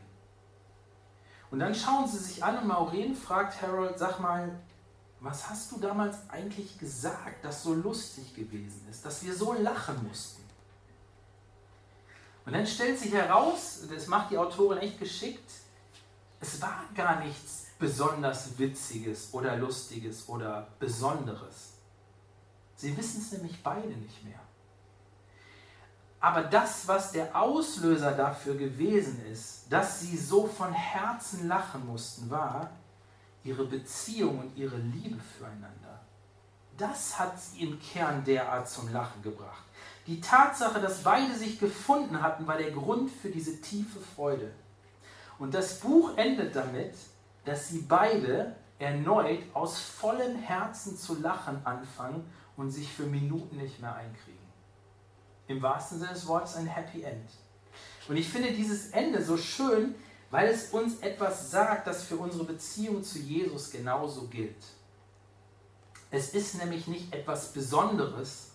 Und 1.51 1.59
dann 1.59 1.73
schauen 1.73 2.07
sie 2.07 2.19
sich 2.19 2.43
an 2.43 2.59
und 2.59 2.67
Maureen 2.67 3.15
fragt 3.15 3.61
Harold, 3.61 3.97
sag 3.97 4.19
mal, 4.19 4.59
was 5.19 5.49
hast 5.49 5.71
du 5.71 5.79
damals 5.79 6.17
eigentlich 6.29 6.77
gesagt, 6.77 7.43
das 7.43 7.63
so 7.63 7.73
lustig 7.73 8.35
gewesen 8.35 8.85
ist, 8.89 9.05
dass 9.05 9.23
wir 9.23 9.35
so 9.35 9.53
lachen 9.53 10.07
mussten? 10.07 10.43
Und 12.45 12.53
dann 12.53 12.65
stellt 12.65 12.97
sich 12.97 13.13
heraus, 13.13 13.81
das 13.93 14.07
macht 14.07 14.31
die 14.31 14.37
Autorin 14.37 14.79
echt 14.79 14.99
geschickt, 14.99 15.51
es 16.39 16.61
war 16.61 16.85
gar 16.95 17.23
nichts 17.23 17.65
besonders 17.77 18.57
Witziges 18.57 19.29
oder 19.33 19.57
Lustiges 19.57 20.27
oder 20.29 20.67
Besonderes. 20.79 21.73
Sie 22.75 22.95
wissen 22.95 23.21
es 23.21 23.31
nämlich 23.33 23.61
beide 23.61 23.89
nicht 23.89 24.23
mehr. 24.23 24.39
Aber 26.21 26.43
das, 26.43 26.87
was 26.87 27.11
der 27.11 27.33
Auslöser 27.35 28.11
dafür 28.11 28.55
gewesen 28.55 29.25
ist, 29.31 29.71
dass 29.71 30.01
sie 30.01 30.17
so 30.17 30.47
von 30.47 30.73
Herzen 30.73 31.47
lachen 31.47 31.85
mussten, 31.85 32.29
war 32.29 32.71
ihre 33.43 33.65
Beziehung 33.65 34.39
und 34.39 34.57
ihre 34.57 34.77
Liebe 34.77 35.19
füreinander. 35.37 36.01
Das 36.77 37.17
hat 37.19 37.39
sie 37.39 37.61
im 37.61 37.79
Kern 37.79 38.23
derart 38.23 38.69
zum 38.69 38.91
Lachen 38.91 39.21
gebracht. 39.21 39.63
Die 40.07 40.19
Tatsache, 40.19 40.79
dass 40.79 41.03
beide 41.03 41.35
sich 41.35 41.59
gefunden 41.59 42.21
hatten, 42.21 42.47
war 42.47 42.57
der 42.57 42.71
Grund 42.71 43.11
für 43.11 43.29
diese 43.29 43.61
tiefe 43.61 43.99
Freude. 44.15 44.51
Und 45.37 45.53
das 45.53 45.79
Buch 45.79 46.17
endet 46.17 46.55
damit, 46.55 46.95
dass 47.45 47.69
sie 47.69 47.81
beide 47.81 48.55
erneut 48.77 49.43
aus 49.53 49.79
vollem 49.79 50.35
Herzen 50.35 50.97
zu 50.97 51.19
lachen 51.21 51.65
anfangen 51.65 52.29
und 52.57 52.71
sich 52.71 52.91
für 52.91 53.03
Minuten 53.03 53.57
nicht 53.57 53.79
mehr 53.81 53.95
einkriegen. 53.95 54.38
Im 55.49 55.63
wahrsten 55.63 55.97
Sinne 55.97 56.13
des 56.13 56.27
Wortes 56.27 56.55
ein 56.57 56.67
Happy 56.67 57.01
End. 57.01 57.27
Und 58.07 58.17
ich 58.17 58.29
finde 58.29 58.51
dieses 58.51 58.91
Ende 58.91 59.23
so 59.23 59.35
schön, 59.35 59.95
weil 60.29 60.47
es 60.47 60.69
uns 60.69 60.99
etwas 60.99 61.49
sagt, 61.49 61.87
das 61.87 62.03
für 62.03 62.17
unsere 62.17 62.43
Beziehung 62.43 63.03
zu 63.03 63.17
Jesus 63.17 63.71
genauso 63.71 64.27
gilt. 64.27 64.63
Es 66.11 66.35
ist 66.35 66.59
nämlich 66.59 66.85
nicht 66.85 67.15
etwas 67.15 67.51
Besonderes, 67.51 68.51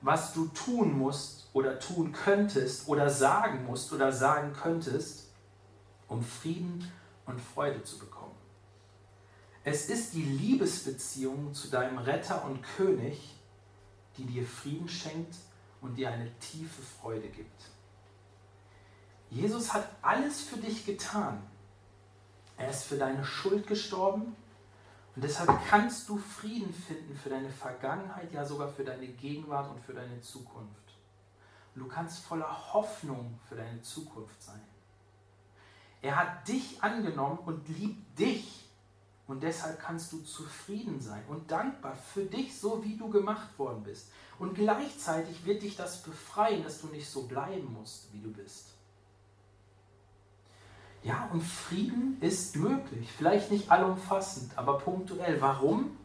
was 0.00 0.32
du 0.32 0.46
tun 0.46 0.96
musst 0.96 1.50
oder 1.52 1.78
tun 1.78 2.12
könntest 2.12 2.88
oder 2.88 3.10
sagen 3.10 3.66
musst 3.66 3.92
oder 3.92 4.10
sagen 4.10 4.54
könntest, 4.54 5.28
um 6.08 6.24
Frieden 6.24 6.90
und 7.26 7.38
Freude 7.38 7.84
zu 7.84 7.98
bekommen. 7.98 8.34
Es 9.62 9.90
ist 9.90 10.14
die 10.14 10.22
Liebesbeziehung 10.22 11.52
zu 11.52 11.68
deinem 11.68 11.98
Retter 11.98 12.46
und 12.46 12.62
König, 12.62 13.36
die 14.16 14.24
dir 14.24 14.46
Frieden 14.46 14.88
schenkt 14.88 15.36
und 15.80 15.96
dir 15.96 16.10
eine 16.10 16.30
tiefe 16.38 16.82
Freude 16.82 17.28
gibt. 17.28 17.62
Jesus 19.30 19.72
hat 19.72 19.88
alles 20.02 20.40
für 20.40 20.58
dich 20.58 20.84
getan. 20.84 21.42
Er 22.56 22.70
ist 22.70 22.84
für 22.84 22.96
deine 22.96 23.24
Schuld 23.24 23.66
gestorben 23.66 24.36
und 25.14 25.24
deshalb 25.24 25.50
kannst 25.68 26.08
du 26.08 26.18
Frieden 26.18 26.72
finden 26.72 27.16
für 27.16 27.30
deine 27.30 27.50
Vergangenheit, 27.50 28.32
ja 28.32 28.44
sogar 28.44 28.68
für 28.68 28.84
deine 28.84 29.06
Gegenwart 29.06 29.70
und 29.70 29.80
für 29.80 29.94
deine 29.94 30.20
Zukunft. 30.20 30.76
Und 31.74 31.82
du 31.82 31.88
kannst 31.88 32.24
voller 32.24 32.72
Hoffnung 32.72 33.38
für 33.48 33.56
deine 33.56 33.80
Zukunft 33.82 34.42
sein. 34.42 34.60
Er 36.02 36.16
hat 36.16 36.48
dich 36.48 36.82
angenommen 36.82 37.38
und 37.38 37.68
liebt 37.68 38.18
dich 38.18 38.69
und 39.30 39.44
deshalb 39.44 39.78
kannst 39.78 40.12
du 40.12 40.18
zufrieden 40.22 41.00
sein 41.00 41.22
und 41.28 41.50
dankbar 41.50 41.94
für 41.94 42.24
dich, 42.24 42.58
so 42.58 42.82
wie 42.84 42.96
du 42.96 43.08
gemacht 43.08 43.56
worden 43.58 43.84
bist. 43.84 44.08
Und 44.40 44.54
gleichzeitig 44.54 45.44
wird 45.44 45.62
dich 45.62 45.76
das 45.76 46.02
befreien, 46.02 46.64
dass 46.64 46.80
du 46.80 46.88
nicht 46.88 47.08
so 47.08 47.22
bleiben 47.22 47.72
musst, 47.78 48.12
wie 48.12 48.20
du 48.20 48.32
bist. 48.32 48.70
Ja, 51.04 51.30
und 51.32 51.42
Frieden 51.42 52.18
ist 52.20 52.56
möglich. 52.56 53.08
Vielleicht 53.16 53.52
nicht 53.52 53.70
allumfassend, 53.70 54.50
aber 54.56 54.78
punktuell. 54.78 55.40
Warum? 55.40 55.96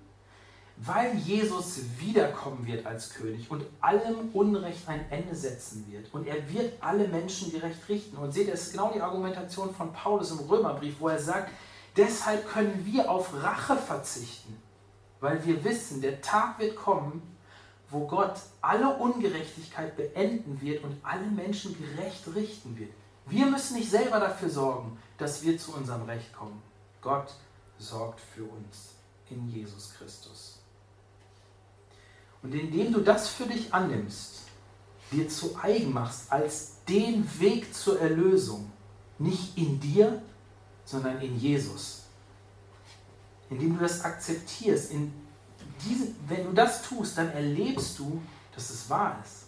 Weil 0.78 1.16
Jesus 1.16 1.80
wiederkommen 1.98 2.68
wird 2.68 2.86
als 2.86 3.10
König 3.10 3.50
und 3.50 3.66
allem 3.82 4.30
Unrecht 4.34 4.88
ein 4.88 5.10
Ende 5.10 5.34
setzen 5.34 5.86
wird. 5.90 6.14
Und 6.14 6.28
er 6.28 6.54
wird 6.54 6.74
alle 6.82 7.08
Menschen 7.08 7.52
gerecht 7.52 7.90
richten. 7.90 8.18
Und 8.18 8.34
seht, 8.34 8.54
das 8.54 8.68
ist 8.68 8.72
genau 8.74 8.92
die 8.94 9.02
Argumentation 9.02 9.74
von 9.74 9.92
Paulus 9.94 10.32
im 10.32 10.40
Römerbrief, 10.40 11.00
wo 11.00 11.08
er 11.08 11.20
sagt, 11.20 11.50
Deshalb 11.98 12.50
können 12.50 12.86
wir 12.86 13.10
auf 13.10 13.34
Rache 13.42 13.78
verzichten, 13.78 14.62
weil 15.22 15.46
wir 15.46 15.64
wissen, 15.64 16.02
der 16.02 16.22
Tag 16.22 16.60
wird 16.60 16.76
kommen, 16.76 17.22
wo 17.90 18.08
Gott 18.08 18.36
alle 18.62 18.98
Ungerechtigkeit 18.98 19.96
beenden 19.96 20.60
wird 20.60 20.84
und 20.84 20.98
alle 21.04 21.28
Menschen 21.28 21.76
gerecht 21.78 22.24
richten 22.36 22.78
wird. 22.78 22.92
Wir 23.28 23.46
müssen 23.46 23.78
nicht 23.78 23.90
selber 23.90 24.20
dafür 24.20 24.50
sorgen, 24.50 25.00
dass 25.18 25.44
wir 25.44 25.58
zu 25.58 25.74
unserem 25.74 26.04
Recht 26.04 26.34
kommen. 26.34 26.62
Gott 27.02 27.34
sorgt 27.80 28.20
für 28.20 28.44
uns 28.44 28.96
in 29.30 29.50
Jesus 29.50 29.94
Christus. 29.98 30.60
Und 32.44 32.54
indem 32.54 32.94
du 32.94 33.02
das 33.02 33.30
für 33.30 33.46
dich 33.46 33.74
annimmst, 33.74 34.42
dir 35.12 35.28
zu 35.30 35.56
eigen 35.62 35.94
machst 35.94 36.32
als 36.32 36.84
den 36.88 37.28
Weg 37.40 37.74
zur 37.74 38.00
Erlösung, 38.00 38.72
nicht 39.18 39.58
in 39.58 39.80
dir, 39.80 40.22
sondern 40.86 41.20
in 41.20 41.38
Jesus. 41.38 42.04
Indem 43.50 43.76
du 43.76 43.82
das 43.82 44.04
akzeptierst, 44.04 44.92
in 44.92 45.12
diese, 45.84 46.08
wenn 46.28 46.46
du 46.46 46.54
das 46.54 46.84
tust, 46.84 47.18
dann 47.18 47.32
erlebst 47.32 48.00
du, 48.00 48.22
dass 48.54 48.70
es 48.70 48.90
wahr 48.90 49.20
ist. 49.24 49.46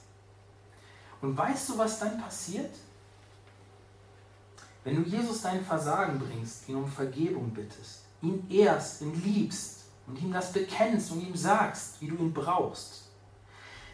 Und 1.21 1.37
weißt 1.37 1.69
du, 1.69 1.77
was 1.77 1.99
dann 1.99 2.19
passiert? 2.19 2.75
Wenn 4.83 5.03
du 5.03 5.09
Jesus 5.09 5.41
dein 5.41 5.63
Versagen 5.65 6.19
bringst, 6.19 6.69
ihn 6.69 6.75
um 6.75 6.87
Vergebung 6.87 7.49
bittest, 7.51 8.03
ihn 8.21 8.45
ehrst, 8.49 9.01
ihn 9.01 9.21
liebst 9.23 9.85
und 10.05 10.21
ihm 10.21 10.31
das 10.31 10.51
bekennst 10.53 11.11
und 11.11 11.21
ihm 11.21 11.35
sagst, 11.35 12.01
wie 12.01 12.07
du 12.07 12.15
ihn 12.15 12.33
brauchst, 12.33 13.03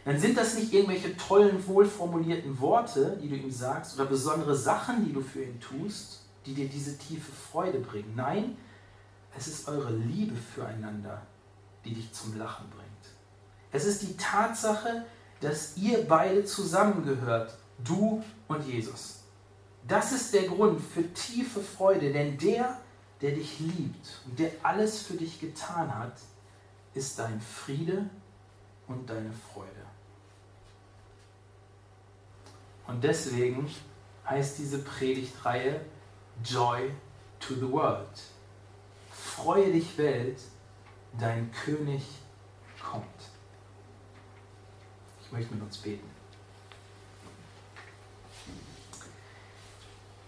dann 0.05 0.19
sind 0.19 0.37
das 0.37 0.55
nicht 0.55 0.73
irgendwelche 0.73 1.15
tollen, 1.15 1.65
wohlformulierten 1.65 2.59
Worte, 2.59 3.17
die 3.21 3.29
du 3.29 3.35
ihm 3.35 3.51
sagst 3.51 3.95
oder 3.95 4.05
besondere 4.05 4.55
Sachen, 4.55 5.05
die 5.05 5.13
du 5.13 5.21
für 5.21 5.43
ihn 5.43 5.59
tust, 5.59 6.22
die 6.45 6.53
dir 6.53 6.67
diese 6.67 6.97
tiefe 6.97 7.31
Freude 7.31 7.79
bringen. 7.79 8.13
Nein, 8.15 8.57
es 9.37 9.47
ist 9.47 9.67
eure 9.67 9.91
Liebe 9.91 10.35
füreinander, 10.35 11.21
die 11.85 11.93
dich 11.93 12.11
zum 12.13 12.37
Lachen 12.37 12.69
bringt. 12.69 12.83
Es 13.71 13.85
ist 13.85 14.03
die 14.03 14.15
Tatsache, 14.17 15.05
dass 15.41 15.75
ihr 15.77 16.07
beide 16.07 16.45
zusammengehört, 16.45 17.57
du 17.83 18.23
und 18.47 18.65
Jesus. 18.65 19.23
Das 19.87 20.11
ist 20.11 20.33
der 20.33 20.43
Grund 20.43 20.79
für 20.81 21.11
tiefe 21.13 21.59
Freude, 21.59 22.13
denn 22.13 22.37
der, 22.37 22.79
der 23.21 23.31
dich 23.31 23.59
liebt 23.59 24.21
und 24.25 24.39
der 24.39 24.51
alles 24.61 25.01
für 25.01 25.15
dich 25.15 25.41
getan 25.41 25.93
hat, 25.93 26.13
ist 26.93 27.19
dein 27.19 27.41
Friede 27.41 28.09
und 28.87 29.09
deine 29.09 29.33
Freude. 29.51 29.69
Und 32.87 33.03
deswegen 33.03 33.69
heißt 34.29 34.57
diese 34.59 34.79
Predigtreihe 34.79 35.81
Joy 36.41 36.91
to 37.39 37.55
the 37.55 37.69
World. 37.71 38.19
Freue 39.11 39.71
dich 39.71 39.97
Welt, 39.97 40.39
dein 41.19 41.51
König 41.51 42.03
kommt. 42.81 43.05
Ich 45.23 45.31
möchte 45.31 45.53
mit 45.53 45.63
uns 45.63 45.77
beten. 45.77 46.09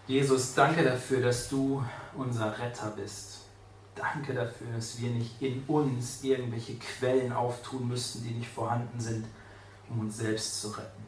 Jesus, 0.06 0.54
danke 0.54 0.84
dafür, 0.84 1.20
dass 1.20 1.48
du 1.48 1.84
unser 2.16 2.56
Retter 2.58 2.90
bist. 2.90 3.38
Danke 3.96 4.34
dafür, 4.34 4.68
dass 4.74 5.00
wir 5.00 5.10
nicht 5.10 5.40
in 5.42 5.64
uns 5.66 6.22
irgendwelche 6.22 6.76
Quellen 6.76 7.32
auftun 7.32 7.88
müssten, 7.88 8.22
die 8.22 8.34
nicht 8.34 8.48
vorhanden 8.48 9.00
sind, 9.00 9.26
um 9.88 10.00
uns 10.00 10.18
selbst 10.18 10.60
zu 10.60 10.68
retten. 10.68 11.04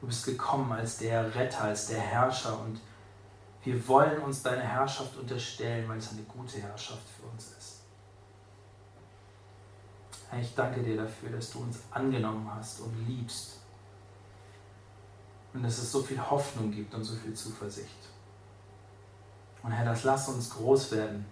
Du 0.00 0.06
bist 0.06 0.24
gekommen 0.24 0.72
als 0.72 0.98
der 0.98 1.34
Retter, 1.34 1.64
als 1.64 1.88
der 1.88 2.00
Herrscher 2.00 2.58
und 2.60 2.80
wir 3.68 3.86
wollen 3.86 4.18
uns 4.22 4.42
deine 4.42 4.62
Herrschaft 4.62 5.14
unterstellen, 5.18 5.86
weil 5.90 5.98
es 5.98 6.10
eine 6.10 6.22
gute 6.22 6.58
Herrschaft 6.58 7.02
für 7.06 7.26
uns 7.26 7.48
ist. 7.58 7.80
Herr, 10.30 10.40
ich 10.40 10.54
danke 10.54 10.82
dir 10.82 10.96
dafür, 10.96 11.28
dass 11.28 11.52
du 11.52 11.58
uns 11.58 11.80
angenommen 11.90 12.50
hast 12.54 12.80
und 12.80 13.06
liebst. 13.06 13.58
Und 15.52 15.62
dass 15.62 15.76
es 15.76 15.92
so 15.92 16.00
viel 16.00 16.18
Hoffnung 16.18 16.70
gibt 16.70 16.94
und 16.94 17.04
so 17.04 17.14
viel 17.14 17.34
Zuversicht. 17.34 18.08
Und 19.62 19.72
Herr, 19.72 19.84
das 19.84 20.02
lass 20.04 20.30
uns 20.30 20.48
groß 20.48 20.92
werden. 20.92 21.26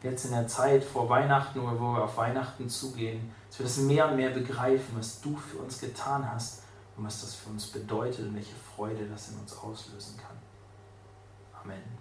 Jetzt 0.00 0.26
in 0.26 0.30
der 0.30 0.46
Zeit 0.46 0.84
vor 0.84 1.08
Weihnachten 1.08 1.60
wo 1.60 1.66
wir 1.66 2.04
auf 2.04 2.16
Weihnachten 2.16 2.68
zugehen, 2.68 3.34
dass 3.48 3.58
wir 3.58 3.66
das 3.66 3.78
mehr 3.78 4.08
und 4.08 4.14
mehr 4.14 4.30
begreifen, 4.30 4.94
was 4.96 5.20
du 5.20 5.36
für 5.36 5.58
uns 5.58 5.80
getan 5.80 6.30
hast 6.30 6.62
und 6.96 7.04
was 7.04 7.22
das 7.22 7.34
für 7.34 7.50
uns 7.50 7.66
bedeutet 7.66 8.28
und 8.28 8.36
welche 8.36 8.54
Freude 8.76 9.08
das 9.08 9.30
in 9.30 9.40
uns 9.40 9.56
auslösen 9.58 10.16
kann. 10.16 10.39
Amen. 11.64 11.99